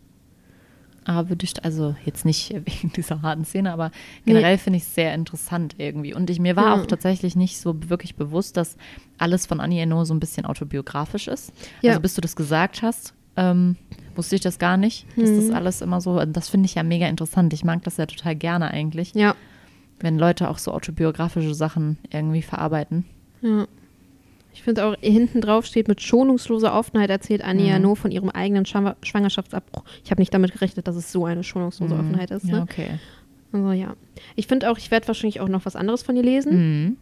Aber 1.05 1.29
würde 1.29 1.43
ich, 1.45 1.63
also 1.63 1.95
jetzt 2.05 2.25
nicht 2.25 2.49
wegen 2.65 2.91
dieser 2.95 3.21
harten 3.21 3.45
Szene, 3.45 3.71
aber 3.73 3.91
generell 4.25 4.57
finde 4.57 4.77
ich 4.77 4.83
es 4.83 4.95
sehr 4.95 5.13
interessant 5.13 5.75
irgendwie. 5.77 6.13
Und 6.13 6.29
ich, 6.29 6.39
mir 6.39 6.55
war 6.55 6.65
Ja. 6.65 6.73
auch 6.75 6.85
tatsächlich 6.85 7.35
nicht 7.35 7.59
so 7.59 7.75
wirklich 7.89 8.15
bewusst, 8.15 8.57
dass 8.57 8.77
alles 9.17 9.45
von 9.45 9.59
Annie 9.59 9.79
Ernaux 9.79 10.07
so 10.07 10.13
ein 10.13 10.19
bisschen 10.19 10.45
autobiografisch 10.45 11.27
ist. 11.27 11.51
Ja. 11.81 11.91
Also 11.91 12.01
bis 12.01 12.13
du 12.15 12.21
das 12.21 12.35
gesagt 12.35 12.81
hast, 12.81 13.13
ähm, 13.35 13.75
wusste 14.15 14.35
ich 14.35 14.41
das 14.41 14.59
gar 14.59 14.77
nicht, 14.77 15.05
dass 15.17 15.35
das 15.35 15.45
Mhm. 15.45 15.53
alles 15.55 15.81
immer 15.81 15.99
so, 16.01 16.23
das 16.25 16.49
finde 16.49 16.65
ich 16.67 16.75
ja 16.75 16.83
mega 16.83 17.07
interessant. 17.07 17.51
Ich 17.53 17.63
mag 17.63 17.83
das 17.83 17.97
ja 17.97 18.05
total 18.05 18.35
gerne 18.35 18.69
eigentlich, 18.71 19.13
Ja, 19.15 19.35
wenn 19.99 20.19
Leute 20.19 20.49
auch 20.49 20.57
so 20.59 20.71
autobiografische 20.71 21.53
Sachen 21.55 21.97
irgendwie 22.11 22.41
verarbeiten. 22.43 23.05
ja. 23.41 23.65
Ich 24.53 24.61
finde 24.61 24.85
auch, 24.85 24.95
hinten 25.01 25.41
drauf 25.41 25.65
steht, 25.65 25.87
mit 25.87 26.01
schonungsloser 26.01 26.73
Offenheit 26.77 27.09
erzählt 27.09 27.43
Annie 27.43 27.65
Mhm. 27.65 27.71
Ernaux 27.71 27.99
von 27.99 28.11
ihrem 28.11 28.29
eigenen 28.29 28.65
Schwa- 28.65 28.95
Schwangerschaftsabbruch. 29.03 29.83
Ich 30.03 30.11
habe 30.11 30.21
nicht 30.21 30.33
damit 30.33 30.53
gerechnet, 30.53 30.87
dass 30.87 30.95
es 30.95 31.11
so 31.11 31.25
eine 31.25 31.43
schonungslose 31.43 31.95
Offenheit 31.95 32.31
ist. 32.31 32.43
Mhm. 32.45 32.49
Ja, 32.49 32.55
Ne? 32.57 32.61
okay. 32.63 32.87
Also 33.51 33.71
ja. 33.71 33.95
Ich 34.35 34.47
finde 34.47 34.69
auch, 34.71 34.77
ich 34.77 34.91
werde 34.91 35.07
wahrscheinlich 35.07 35.39
auch 35.41 35.47
noch 35.49 35.65
was 35.65 35.75
anderes 35.75 36.03
von 36.03 36.15
ihr 36.15 36.23
lesen. 36.23 36.85
Mhm. 36.85 36.97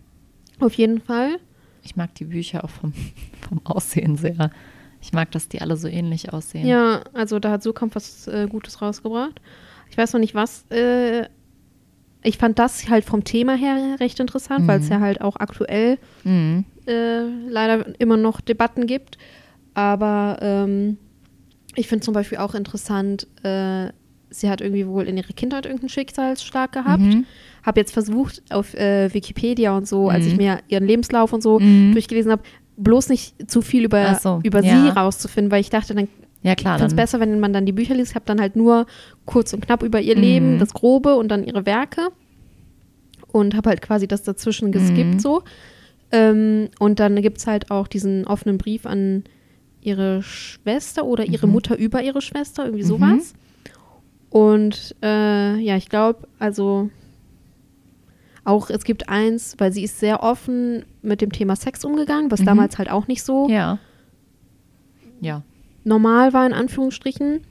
Auf 0.59 0.73
jeden 0.75 1.01
Fall. 1.01 1.37
Ich 1.83 1.95
mag 1.95 2.13
die 2.15 2.25
Bücher 2.25 2.63
auch 2.63 2.69
vom, 2.69 2.93
vom 3.47 3.61
Aussehen 3.65 4.15
sehr. 4.17 4.49
Ich 5.01 5.13
mag, 5.13 5.31
dass 5.31 5.47
die 5.49 5.61
alle 5.61 5.75
so 5.77 5.87
ähnlich 5.87 6.31
aussehen. 6.31 6.65
Ja, 6.67 7.01
also 7.13 7.39
da 7.39 7.51
hat 7.51 7.63
Sukamp 7.63 7.95
was 7.95 8.27
äh, 8.27 8.47
Gutes 8.49 8.81
rausgebracht. 8.81 9.41
Ich 9.89 9.97
weiß 9.97 10.13
noch 10.13 10.19
nicht, 10.19 10.35
was. 10.35 10.63
Äh, 10.69 11.27
ich 12.23 12.37
fand 12.37 12.59
das 12.59 12.87
halt 12.87 13.03
vom 13.03 13.23
Thema 13.23 13.55
her 13.55 13.95
recht 13.99 14.19
interessant, 14.19 14.67
weil 14.67 14.79
es 14.79 14.85
Mhm. 14.85 14.91
ja 14.91 14.99
halt 14.99 15.21
auch 15.21 15.37
aktuell 15.37 15.97
Mhm. 16.23 16.65
Äh, 16.88 17.22
leider 17.50 18.00
immer 18.00 18.17
noch 18.17 18.41
Debatten 18.41 18.88
gibt. 18.88 19.17
Aber 19.74 20.38
ähm, 20.41 20.98
ich 21.76 21.88
finde 21.88 22.04
zum 22.04 22.13
Beispiel 22.13 22.38
auch 22.39 22.54
interessant, 22.56 23.28
äh, 23.44 23.89
sie 24.30 24.50
hat 24.50 24.62
irgendwie 24.62 24.88
wohl 24.88 25.04
in 25.08 25.17
ihrer 25.17 25.34
Kindheit 25.34 25.65
irgendeinen 25.65 25.89
Schicksalsschlag 25.89 26.72
gehabt. 26.72 27.02
Mhm. 27.02 27.26
Habe 27.63 27.80
jetzt 27.80 27.91
versucht, 27.94 28.41
auf 28.50 28.74
äh, 28.74 29.13
Wikipedia 29.13 29.76
und 29.76 29.88
so, 29.88 30.10
als 30.10 30.26
ich 30.26 30.34
Mhm. 30.34 30.38
mir 30.38 30.60
ihren 30.67 30.86
Lebenslauf 30.86 31.32
und 31.34 31.41
so 31.44 31.60
Mhm. 31.60 31.91
durchgelesen 31.94 32.32
habe, 32.32 32.44
bloß 32.78 33.10
nicht 33.10 33.50
zu 33.52 33.62
viel 33.62 33.86
über, 33.86 34.15
so, 34.15 34.39
über 34.44 34.62
ja. 34.63 34.82
sie 34.84 34.89
rauszufinden, 34.89 35.52
weil 35.52 35.62
ich 35.62 35.70
dachte, 35.70 35.94
dann 35.94 36.08
Ja, 36.44 36.56
klar. 36.56 36.76
ich 36.76 36.80
finde 36.82 36.91
es 36.91 36.96
besser, 36.96 37.20
wenn 37.20 37.39
man 37.39 37.54
dann 37.54 37.65
die 37.65 37.72
Bücher 37.72 37.94
liest. 37.94 38.12
Ich 38.12 38.15
habe 38.15 38.26
dann 38.26 38.41
halt 38.41 38.56
nur 38.56 38.88
kurz 39.26 39.54
und 39.54 39.63
knapp 39.65 39.84
über 39.84 40.02
ihr 40.02 40.15
Mhm. 40.15 40.22
Leben, 40.22 40.58
das 40.60 40.74
Grobe 40.74 41.15
und 41.15 41.28
dann 41.30 41.44
ihre 41.44 41.65
Werke. 41.65 42.08
und 43.34 43.56
habe 43.56 43.70
halt 43.70 43.82
quasi 43.82 44.10
das 44.10 44.24
dazwischen 44.24 44.74
geskippt 44.74 45.13
Mhm. 45.15 45.20
so. 45.20 45.44
Ähm, 46.12 46.69
und 46.80 47.00
dann 47.00 47.21
gibt 47.21 47.38
es 47.38 47.47
halt 47.47 47.71
auch 47.71 47.88
diesen 47.88 48.28
offenen 48.28 48.58
Brief 48.58 48.86
an 48.86 49.24
ihre 49.82 50.21
Schwester 50.24 51.06
oder 51.06 51.26
ihre 51.26 51.47
Mhm. 51.47 51.54
Mutter 51.54 51.78
über 51.78 52.04
ihre 52.04 52.21
Schwester, 52.21 52.65
irgendwie 52.65 52.84
Mhm. 52.84 52.88
sowas. 52.88 53.34
Und 54.30 54.95
äh, 55.02 55.58
ja, 55.58 55.76
ich 55.76 55.89
glaube, 55.89 56.28
also 56.39 56.89
auch 58.43 58.69
es 58.69 58.84
gibt 58.84 59.10
eins, 59.10 59.56
weil 59.60 59.71
sie 59.71 59.84
ist 59.84 60.00
sehr 60.00 60.24
offen 60.24 60.86
mit 61.02 61.21
dem 61.21 61.32
Thema 61.32 61.56
Sex 61.56 61.84
umgegangen, 61.86 62.32
was 62.32 62.41
Mhm. 62.41 62.45
damals 62.45 62.78
halt 62.78 62.89
auch 62.89 63.08
nicht 63.08 63.24
so 63.24 63.47
Ja. 63.50 63.78
Ja. 65.19 65.43
normal 65.84 66.34
war, 66.34 66.45
in 66.45 66.54
Anführungsstrichen. 66.54 67.41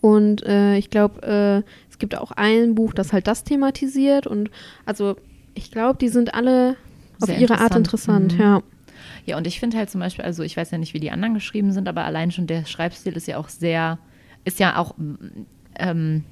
Und 0.00 0.42
äh, 0.46 0.76
ich 0.78 0.90
glaube, 0.90 1.22
äh, 1.22 1.70
es 1.90 1.98
gibt 1.98 2.16
auch 2.16 2.32
ein 2.32 2.74
Buch, 2.74 2.92
das 2.94 3.12
halt 3.12 3.26
das 3.26 3.44
thematisiert. 3.44 4.26
Und 4.26 4.50
also 4.86 5.16
ich 5.54 5.70
glaube, 5.70 5.98
die 5.98 6.08
sind 6.08 6.34
alle 6.34 6.76
auf 7.22 7.38
ihre 7.40 7.58
Art 7.58 7.74
interessant. 7.76 8.32
interessant, 8.32 8.34
Mhm. 8.34 8.40
ja. 8.40 8.62
Ja, 9.24 9.36
und 9.36 9.46
ich 9.46 9.60
finde 9.60 9.76
halt 9.78 9.88
zum 9.90 10.00
Beispiel, 10.00 10.24
also 10.24 10.42
ich 10.42 10.56
weiß 10.56 10.70
ja 10.72 10.78
nicht, 10.78 10.94
wie 10.94 11.00
die 11.00 11.10
anderen 11.10 11.34
geschrieben 11.34 11.72
sind, 11.72 11.88
aber 11.88 12.04
allein 12.04 12.30
schon 12.32 12.46
der 12.46 12.64
Schreibstil 12.64 13.12
ist 13.16 13.26
ja 13.28 13.36
auch 13.38 13.48
sehr, 13.48 13.98
ist 14.44 14.58
ja 14.58 14.76
auch, 14.76 14.96
mm, 14.96 15.14
ähm, 15.78 16.24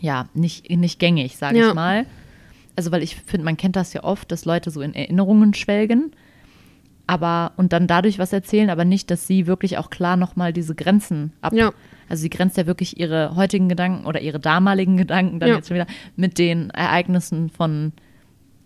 ja, 0.00 0.28
nicht, 0.34 0.70
nicht 0.70 0.98
gängig, 0.98 1.36
sage 1.36 1.58
Ja. 1.58 1.68
ich 1.68 1.74
mal. 1.74 2.04
Also, 2.76 2.90
weil 2.92 3.02
ich 3.02 3.16
finde, 3.16 3.44
man 3.44 3.56
kennt 3.56 3.76
das 3.76 3.92
ja 3.92 4.02
oft, 4.04 4.30
dass 4.32 4.44
Leute 4.44 4.70
so 4.70 4.80
in 4.82 4.94
Erinnerungen 4.94 5.54
schwelgen, 5.54 6.10
aber 7.06 7.52
und 7.56 7.72
dann 7.72 7.86
dadurch 7.86 8.18
was 8.18 8.32
erzählen, 8.32 8.70
aber 8.70 8.84
nicht, 8.84 9.10
dass 9.10 9.26
sie 9.26 9.46
wirklich 9.46 9.76
auch 9.78 9.90
klar 9.90 10.16
nochmal 10.16 10.52
diese 10.52 10.74
Grenzen 10.74 11.32
ab. 11.42 11.52
Ja. 11.52 11.72
Also 12.08 12.22
sie 12.22 12.30
grenzt 12.30 12.56
ja 12.56 12.66
wirklich 12.66 12.98
ihre 12.98 13.36
heutigen 13.36 13.68
Gedanken 13.68 14.06
oder 14.06 14.20
ihre 14.20 14.40
damaligen 14.40 14.96
Gedanken 14.96 15.38
dann 15.40 15.50
Ja. 15.50 15.56
jetzt 15.56 15.68
schon 15.68 15.76
wieder 15.76 15.86
mit 16.16 16.38
den 16.38 16.70
Ereignissen 16.70 17.50
von 17.50 17.92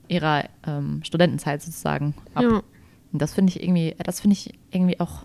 ihrer 0.08 0.44
ähm, 0.66 1.00
Studentenzeit 1.04 1.62
sozusagen 1.62 2.14
ab. 2.34 2.42
ja. 2.42 2.62
Und 3.12 3.22
das 3.22 3.32
finde 3.34 3.50
ich 3.50 3.62
irgendwie, 3.62 3.94
das 4.04 4.20
finde 4.20 4.34
ich 4.34 4.52
irgendwie 4.70 5.00
auch, 5.00 5.24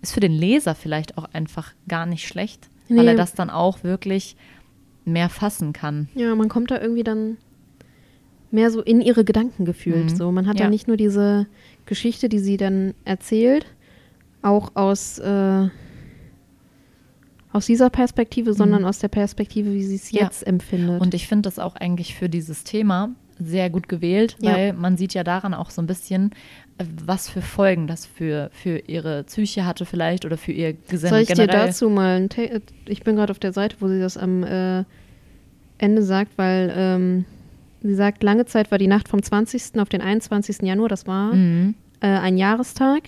ist 0.00 0.12
für 0.12 0.20
den 0.20 0.32
Leser 0.32 0.74
vielleicht 0.74 1.18
auch 1.18 1.24
einfach 1.34 1.72
gar 1.86 2.06
nicht 2.06 2.26
schlecht, 2.26 2.70
weil 2.88 3.04
Nee. 3.04 3.10
er 3.10 3.14
das 3.16 3.34
dann 3.34 3.50
auch 3.50 3.84
wirklich 3.84 4.36
mehr 5.04 5.28
fassen 5.28 5.72
kann. 5.72 6.08
Ja, 6.14 6.34
man 6.34 6.48
kommt 6.48 6.70
da 6.70 6.80
irgendwie 6.80 7.04
dann 7.04 7.36
mehr 8.50 8.70
so 8.70 8.80
in 8.82 9.00
ihre 9.00 9.24
Gedanken 9.24 9.64
gefühlt. 9.64 10.10
Mhm. 10.12 10.16
So, 10.16 10.32
man 10.32 10.46
hat 10.46 10.60
Ja. 10.60 10.68
nicht 10.70 10.88
nur 10.88 10.96
diese 10.96 11.46
Geschichte, 11.86 12.28
die 12.28 12.38
sie 12.38 12.56
dann 12.56 12.94
erzählt, 13.04 13.66
auch 14.42 14.72
aus, 14.74 15.18
äh, 15.18 15.68
aus 17.52 17.66
dieser 17.66 17.90
Perspektive, 17.90 18.54
sondern 18.54 18.84
aus 18.84 18.98
der 18.98 19.08
Perspektive, 19.08 19.72
wie 19.74 19.82
sie 19.84 19.96
es 19.96 20.10
Mhm. 20.12 20.18
Ja. 20.18 20.24
jetzt 20.24 20.46
empfindet. 20.46 21.00
Und 21.02 21.12
ich 21.14 21.28
finde 21.28 21.42
das 21.42 21.58
auch 21.58 21.76
eigentlich 21.76 22.14
für 22.14 22.28
dieses 22.28 22.64
Thema 22.64 23.10
sehr 23.44 23.70
gut 23.70 23.88
gewählt, 23.88 24.36
Ja. 24.40 24.52
weil 24.52 24.72
man 24.72 24.96
sieht 24.96 25.14
ja 25.14 25.24
daran 25.24 25.54
auch 25.54 25.70
so 25.70 25.82
ein 25.82 25.86
bisschen, 25.86 26.30
äh, 26.78 26.84
was 27.04 27.28
für 27.28 27.42
Folgen 27.42 27.86
das 27.86 28.06
für, 28.06 28.50
für 28.52 28.78
ihre 28.86 29.24
Psyche 29.24 29.64
hatte 29.66 29.84
vielleicht 29.86 30.24
oder 30.24 30.36
für 30.36 30.52
ihr 30.52 30.72
Gesinn 30.74 31.10
Soll 31.10 31.20
ich 31.20 31.28
dir 31.28 31.34
generell. 31.34 31.66
dazu 31.66 31.88
mal 31.90 32.16
ein 32.20 32.28
Ta 32.28 32.42
Ich 32.86 33.02
bin 33.02 33.16
gerade 33.16 33.30
auf 33.30 33.38
der 33.38 33.52
Seite, 33.52 33.76
wo 33.80 33.88
sie 33.88 34.00
das 34.00 34.16
am 34.16 34.42
äh, 34.44 34.84
Ende 35.78 36.02
sagt, 36.02 36.32
weil 36.38 36.72
ähm, 36.76 37.24
sie 37.82 37.94
sagt, 37.94 38.22
lange 38.22 38.46
Zeit 38.46 38.70
war 38.70 38.78
die 38.78 38.86
Nacht 38.86 39.08
vom 39.08 39.22
20. 39.22 39.78
auf 39.80 39.88
den 39.88 40.00
21. 40.00 40.62
Januar, 40.62 40.88
das 40.88 41.06
war 41.06 41.34
Mhm. 41.34 41.74
äh, 42.00 42.06
ein 42.06 42.36
Jahrestag. 42.38 43.02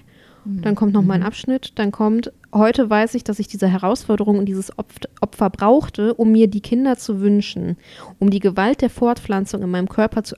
Dann 0.46 0.74
kommt 0.74 0.92
noch 0.92 1.02
mal 1.02 1.14
ein 1.14 1.22
Abschnitt. 1.22 1.72
Dann 1.76 1.90
kommt, 1.90 2.30
heute 2.52 2.88
weiß 2.90 3.14
ich, 3.14 3.24
dass 3.24 3.38
ich 3.38 3.48
diese 3.48 3.66
Herausforderung 3.68 4.38
und 4.38 4.46
dieses 4.46 4.78
Opf 4.78 4.94
Opfer 5.20 5.48
brauchte, 5.50 6.12
um 6.14 6.32
mir 6.32 6.48
die 6.48 6.60
Kinder 6.60 6.96
zu 6.98 7.20
wünschen, 7.20 7.76
um 8.18 8.28
die 8.30 8.40
Gewalt 8.40 8.82
der 8.82 8.90
Fortpflanzung 8.90 9.62
in 9.62 9.70
meinem 9.70 9.88
Körper 9.88 10.22
zu 10.22 10.36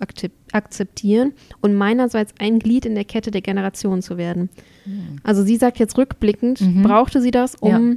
akzeptieren 0.52 1.32
und 1.60 1.74
meinerseits 1.74 2.34
ein 2.38 2.60
Glied 2.60 2.86
in 2.86 2.94
der 2.94 3.04
Kette 3.04 3.30
der 3.32 3.40
Generation 3.42 4.00
zu 4.00 4.16
werden. 4.16 4.48
Also 5.24 5.42
sie 5.42 5.56
sagt 5.56 5.78
jetzt 5.78 5.98
rückblickend, 5.98 6.60
Mhm. 6.60 6.82
brauchte 6.84 7.20
sie 7.20 7.32
das, 7.32 7.56
um 7.56 7.68
Ja. 7.68 7.96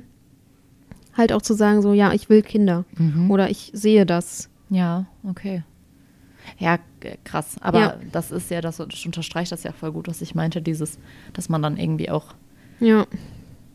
halt 1.18 1.32
auch 1.34 1.42
zu 1.44 1.54
sagen, 1.54 1.82
so, 1.82 1.94
ja, 1.94 2.12
ich 2.14 2.30
will 2.30 2.42
Kinder 2.42 2.86
Mhm. 2.98 3.30
oder 3.30 3.50
ich 3.50 3.70
sehe 3.74 4.06
das. 4.06 4.50
Ja, 4.70 5.06
okay. 5.28 5.64
Ja, 6.60 6.78
krass. 7.24 7.56
Aber 7.62 7.80
Ja. 7.80 7.96
das 8.12 8.32
ist 8.32 8.52
ja, 8.52 8.60
das 8.62 8.80
unterstreicht 8.80 9.52
das 9.52 9.64
ja 9.64 9.72
voll 9.72 9.92
gut, 9.94 10.08
was 10.08 10.22
ich 10.22 10.36
meinte, 10.36 10.62
dieses, 10.62 11.00
dass 11.34 11.48
man 11.50 11.62
dann 11.62 11.78
irgendwie 11.78 12.10
auch 12.12 12.36
Ja. 12.82 13.06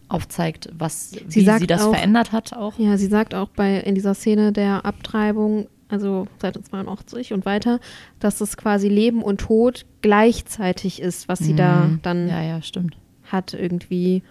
aufzeigt, 0.09 0.69
was, 0.77 1.11
Sie 1.13 1.25
wie 1.29 1.59
sie 1.59 1.67
das 1.67 1.83
auch- 1.83 1.93
verändert 1.95 2.33
hat 2.33 2.53
auch. 2.53 2.79
Ja, 2.79 2.97
sie 2.99 3.07
sagt 3.07 3.35
auch 3.35 3.49
bei 3.49 3.79
in 3.81 3.95
dieser 3.95 4.15
Szene 4.15 4.53
der 4.53 4.85
Abtreibung, 4.85 5.67
also 5.89 6.27
Seite 6.41 6.63
82 6.63 7.33
und 7.33 7.47
weiter, 7.47 7.81
dass 8.21 8.39
das 8.39 8.57
quasi 8.57 8.89
Leben 8.89 9.23
und 9.23 9.41
Tod 9.41 9.87
gleichzeitig 10.03 11.01
ist, 11.01 11.27
was 11.29 11.39
sie 11.39 11.55
da 11.57 11.87
Mhm. 11.87 12.01
dann 12.03 12.29
Ja, 12.29 12.43
ja, 12.43 12.63
stimmt. 12.63 12.97
hat 13.25 13.55
irgendwie. 13.55 14.23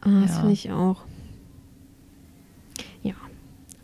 Ah, 0.00 0.22
das 0.22 0.38
finde 0.38 0.52
ich 0.52 0.70
auch. 0.72 1.02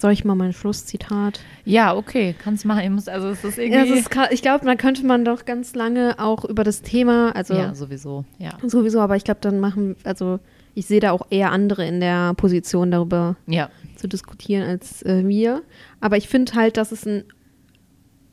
Ja. 0.02 0.08
Soll 0.08 0.12
ich 0.12 0.24
mal 0.24 0.34
mein 0.34 0.52
Schlusszitat? 0.52 1.40
Ja, 1.64 1.94
okay, 1.94 2.34
kannst 2.36 2.64
machen. 2.64 2.80
Ich 2.82 2.90
muss, 2.90 3.06
also 3.08 3.28
es 3.28 3.44
ist 3.44 3.56
Ja, 3.58 3.64
irgendwie. 3.64 3.92
es 3.94 4.00
ist, 4.00 4.10
ich 4.30 4.42
glaube, 4.42 4.64
da 4.66 4.74
könnte 4.74 5.06
man 5.06 5.24
doch 5.24 5.44
ganz 5.44 5.74
lange 5.74 6.16
auch 6.18 6.44
über 6.44 6.64
das 6.64 6.82
Thema, 6.82 7.30
also 7.36 7.54
ja, 7.54 7.74
sowieso. 7.74 8.24
Ja. 8.38 8.58
sowieso, 8.66 9.00
aber 9.00 9.14
ich 9.16 9.24
glaube, 9.24 9.40
dann 9.40 9.60
machen, 9.60 9.94
also 10.04 10.40
ich 10.74 10.86
sehe 10.86 11.00
da 11.00 11.12
auch 11.12 11.26
eher 11.30 11.52
andere 11.52 11.86
in 11.86 12.00
der 12.00 12.34
Position 12.34 12.90
darüber 12.90 13.36
Ja. 13.46 13.70
zu 13.96 14.08
diskutieren 14.08 14.64
als 14.68 15.02
äh, 15.02 15.26
wir. 15.28 15.62
Aber 16.00 16.16
ich 16.16 16.28
finde 16.28 16.52
halt, 16.54 16.76
dass 16.78 16.90
es 16.92 17.06
ein 17.06 17.24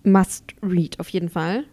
Must-Read 0.03 0.99
auf 0.99 1.09
jeden 1.09 1.29
Fall. 1.29 1.65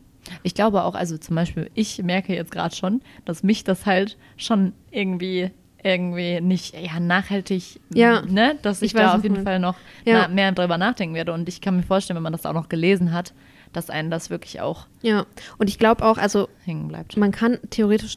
Ich 0.43 0.55
glaube 0.55 0.83
auch, 0.83 0.95
also 0.97 1.17
zum 1.19 1.37
Beispiel, 1.37 1.71
ich 1.75 2.03
merke 2.03 2.35
jetzt 2.35 2.51
gerade 2.51 2.75
schon, 2.75 3.01
dass 3.25 3.43
mich 3.45 3.63
das 3.65 3.87
halt 3.87 4.17
schon 4.37 4.73
irgendwie 4.91 5.51
irgendwie 5.87 6.41
nicht 6.41 6.75
ja, 6.79 6.99
nachhaltig, 7.01 7.81
Ja. 7.95 8.23
ne, 8.23 8.57
dass 8.63 8.83
ich, 8.83 8.87
Ich 8.89 8.93
da 8.95 9.15
auf 9.15 9.23
jeden. 9.23 9.45
Fall 9.45 9.59
noch 9.61 9.77
Ja. 10.05 10.23
na, 10.23 10.29
mehr 10.29 10.53
drüber 10.53 10.79
nachdenken 10.79 11.15
werde. 11.15 11.33
Und 11.33 11.49
ich 11.49 11.61
kann 11.61 11.77
mir 11.77 11.83
vorstellen, 11.83 12.17
wenn 12.17 12.23
man 12.23 12.33
das 12.33 12.45
auch 12.47 12.53
noch 12.53 12.69
gelesen 12.69 13.13
hat, 13.13 13.33
dass 13.73 13.91
einen 13.91 14.11
das 14.11 14.31
wirklich 14.31 14.61
auch 14.61 14.87
Ja. 15.03 15.27
Und 15.59 15.69
ich 15.69 15.79
glaube 15.79 16.05
auch, 16.05 16.19
also 16.19 16.49
hängen 16.65 16.89
bleibt. 16.89 17.17
man 17.17 17.31
kann 17.31 17.59
theoretisch 17.71 18.17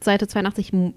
Seite 0.00 0.28
82 0.28 0.72
m- 0.72 0.92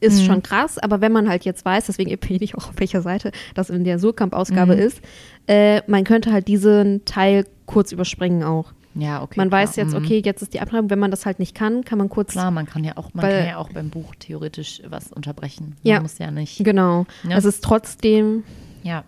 ist 0.00 0.20
Mhm. 0.22 0.26
schon 0.26 0.42
krass, 0.42 0.78
aber 0.78 1.00
wenn 1.00 1.12
man 1.12 1.28
halt 1.28 1.44
jetzt 1.44 1.64
weiß, 1.64 1.86
deswegen 1.86 2.10
empfehle 2.10 2.44
ich 2.44 2.54
auch 2.54 2.68
auf 2.68 2.74
welcher 2.78 3.00
Seite 3.02 3.32
das 3.54 3.70
in 3.70 3.84
der 3.84 3.98
Surkamp-Ausgabe 3.98 4.74
Mhm. 4.74 4.80
ist, 4.82 5.00
äh, 5.46 5.80
man 5.90 6.04
könnte 6.04 6.32
halt 6.32 6.48
diesen 6.48 7.04
Teil 7.06 7.46
kurz 7.64 7.92
überspringen 7.92 8.42
auch. 8.44 8.72
Ja, 8.98 9.22
okay. 9.22 9.34
man 9.38 9.48
klar. 9.48 9.62
weiß 9.62 9.76
jetzt, 9.76 9.90
Mhm. 9.92 10.04
okay, 10.04 10.22
jetzt 10.24 10.42
ist 10.42 10.54
die 10.54 10.60
Abtreibung, 10.60 10.90
wenn 10.90 10.98
man 10.98 11.10
das 11.10 11.26
halt 11.26 11.38
nicht 11.38 11.54
kann, 11.54 11.84
kann 11.84 11.98
man 11.98 12.08
kurz. 12.08 12.32
Klar, 12.32 12.50
man 12.50 12.66
kann 12.66 12.82
ja 12.84 12.96
auch, 12.96 13.12
man 13.14 13.24
Weil- 13.26 13.38
kann 13.40 13.48
ja 13.48 13.56
auch 13.58 13.70
beim 13.70 13.90
Buch 13.90 14.14
theoretisch 14.18 14.82
was 14.88 15.12
unterbrechen. 15.12 15.76
Man 15.82 15.92
Ja. 15.94 16.00
muss 16.00 16.18
ja 16.18 16.30
nicht. 16.30 16.64
Genau. 16.64 17.06
Ja. 17.28 17.36
Es 17.36 17.44
ist 17.44 17.62
trotzdem, 17.62 18.44
Ja. 18.82 19.04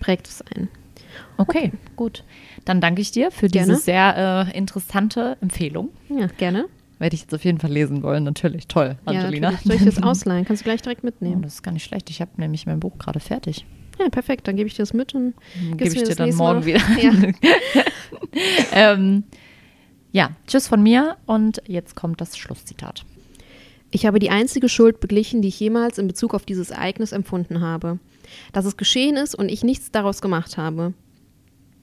prägt 0.00 0.26
es 0.28 0.42
ein. 0.42 0.68
Okay, 1.36 1.72
gut. 1.96 2.24
Dann 2.64 2.80
danke 2.80 3.00
ich 3.02 3.10
dir 3.10 3.30
für 3.30 3.48
Gerne. 3.48 3.72
diese 3.72 3.80
sehr 3.84 4.46
äh, 4.52 4.56
interessante 4.56 5.36
Empfehlung. 5.40 5.90
Ja, 6.08 6.26
gerne. 6.26 6.66
Werde 6.98 7.14
ich 7.14 7.22
jetzt 7.22 7.34
auf 7.34 7.44
jeden 7.44 7.58
Fall 7.58 7.70
lesen 7.72 8.02
wollen. 8.02 8.22
Natürlich. 8.24 8.68
Toll, 8.68 8.96
Angelina. 9.04 9.48
Ja, 9.48 9.52
natürlich. 9.56 9.78
Soll 9.80 9.88
ich 9.88 9.94
das 9.94 10.02
ausleihen? 10.04 10.44
Kannst 10.44 10.62
du 10.62 10.64
gleich 10.64 10.82
direkt 10.82 11.02
Oh, 11.02 11.06
mitnehmen. 11.06 11.42
das 11.42 11.54
ist 11.54 11.62
gar 11.62 11.72
nicht 11.72 11.84
schlecht. 11.84 12.10
Ich 12.10 12.20
habe 12.20 12.30
nämlich 12.36 12.64
mein 12.66 12.78
Buch 12.80 12.96
gerade 12.98 13.18
fertig. 13.20 13.66
Ja, 14.02 14.08
perfekt. 14.10 14.48
Dann 14.48 14.56
gebe 14.56 14.66
ich 14.66 14.74
dir 14.74 14.82
das 14.82 14.92
mit 14.92 15.14
und 15.14 15.34
Gebe 15.76 15.94
ich 15.94 16.02
dir 16.02 16.14
dann 16.14 16.34
morgen 16.34 16.60
Mal. 16.60 16.66
wieder. 16.66 16.80
Ja. 17.00 17.12
ähm, 18.92 19.24
ja, 20.10 20.32
tschüss 20.46 20.68
von 20.68 20.82
mir 20.82 21.16
und 21.26 21.62
jetzt 21.66 21.94
kommt 21.94 22.20
das 22.20 22.36
Schlusszitat. 22.36 23.04
Ich 23.90 24.06
habe 24.06 24.18
die 24.18 24.30
einzige 24.30 24.68
Schuld 24.68 25.00
beglichen, 25.00 25.42
die 25.42 25.48
ich 25.48 25.60
jemals 25.60 25.98
in 25.98 26.06
Bezug 26.06 26.34
auf 26.34 26.44
dieses 26.44 26.70
Ereignis 26.70 27.12
empfunden 27.12 27.60
habe. 27.60 27.98
Dass 28.52 28.64
es 28.64 28.76
geschehen 28.76 29.16
ist 29.16 29.34
und 29.34 29.50
ich 29.50 29.62
nichts 29.62 29.90
daraus 29.90 30.22
gemacht 30.22 30.56
habe. 30.56 30.94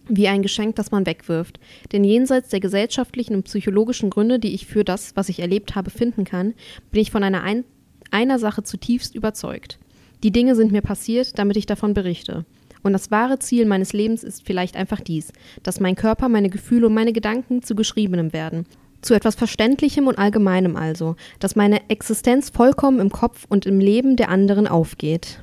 Wie 0.07 0.27
ein 0.27 0.41
Geschenk, 0.41 0.75
das 0.75 0.89
man 0.89 1.05
wegwirft. 1.05 1.59
Denn 1.91 2.03
jenseits 2.03 2.49
der 2.49 2.59
gesellschaftlichen 2.59 3.35
und 3.35 3.43
psychologischen 3.43 4.09
Gründe, 4.09 4.39
die 4.39 4.55
ich 4.55 4.65
für 4.65 4.83
das, 4.83 5.15
was 5.15 5.29
ich 5.29 5.39
erlebt 5.39 5.75
habe, 5.75 5.91
finden 5.91 6.23
kann, 6.23 6.55
bin 6.91 7.01
ich 7.01 7.11
von 7.11 7.23
einer, 7.23 7.43
ein 7.43 7.63
einer 8.11 8.39
Sache 8.39 8.63
zutiefst 8.63 9.13
überzeugt. 9.13 9.77
Die 10.23 10.31
Dinge 10.31 10.55
sind 10.55 10.71
mir 10.71 10.81
passiert, 10.81 11.39
damit 11.39 11.55
ich 11.55 11.65
davon 11.65 11.93
berichte. 11.93 12.45
Und 12.83 12.93
das 12.93 13.11
wahre 13.11 13.39
Ziel 13.39 13.65
meines 13.65 13.93
Lebens 13.93 14.23
ist 14.23 14.45
vielleicht 14.45 14.75
einfach 14.75 15.01
dies, 15.01 15.31
dass 15.63 15.79
mein 15.79 15.95
Körper, 15.95 16.29
meine 16.29 16.49
Gefühle 16.49 16.87
und 16.87 16.93
meine 16.93 17.13
Gedanken 17.13 17.61
zu 17.61 17.75
Geschriebenem 17.75 18.33
werden. 18.33 18.65
Zu 19.01 19.13
etwas 19.13 19.35
Verständlichem 19.35 20.07
und 20.07 20.17
Allgemeinem 20.17 20.75
also, 20.75 21.15
dass 21.39 21.55
meine 21.55 21.89
Existenz 21.89 22.49
vollkommen 22.49 22.99
im 22.99 23.11
Kopf 23.11 23.45
und 23.47 23.65
im 23.65 23.79
Leben 23.79 24.17
der 24.17 24.29
anderen 24.29 24.67
aufgeht. 24.67 25.41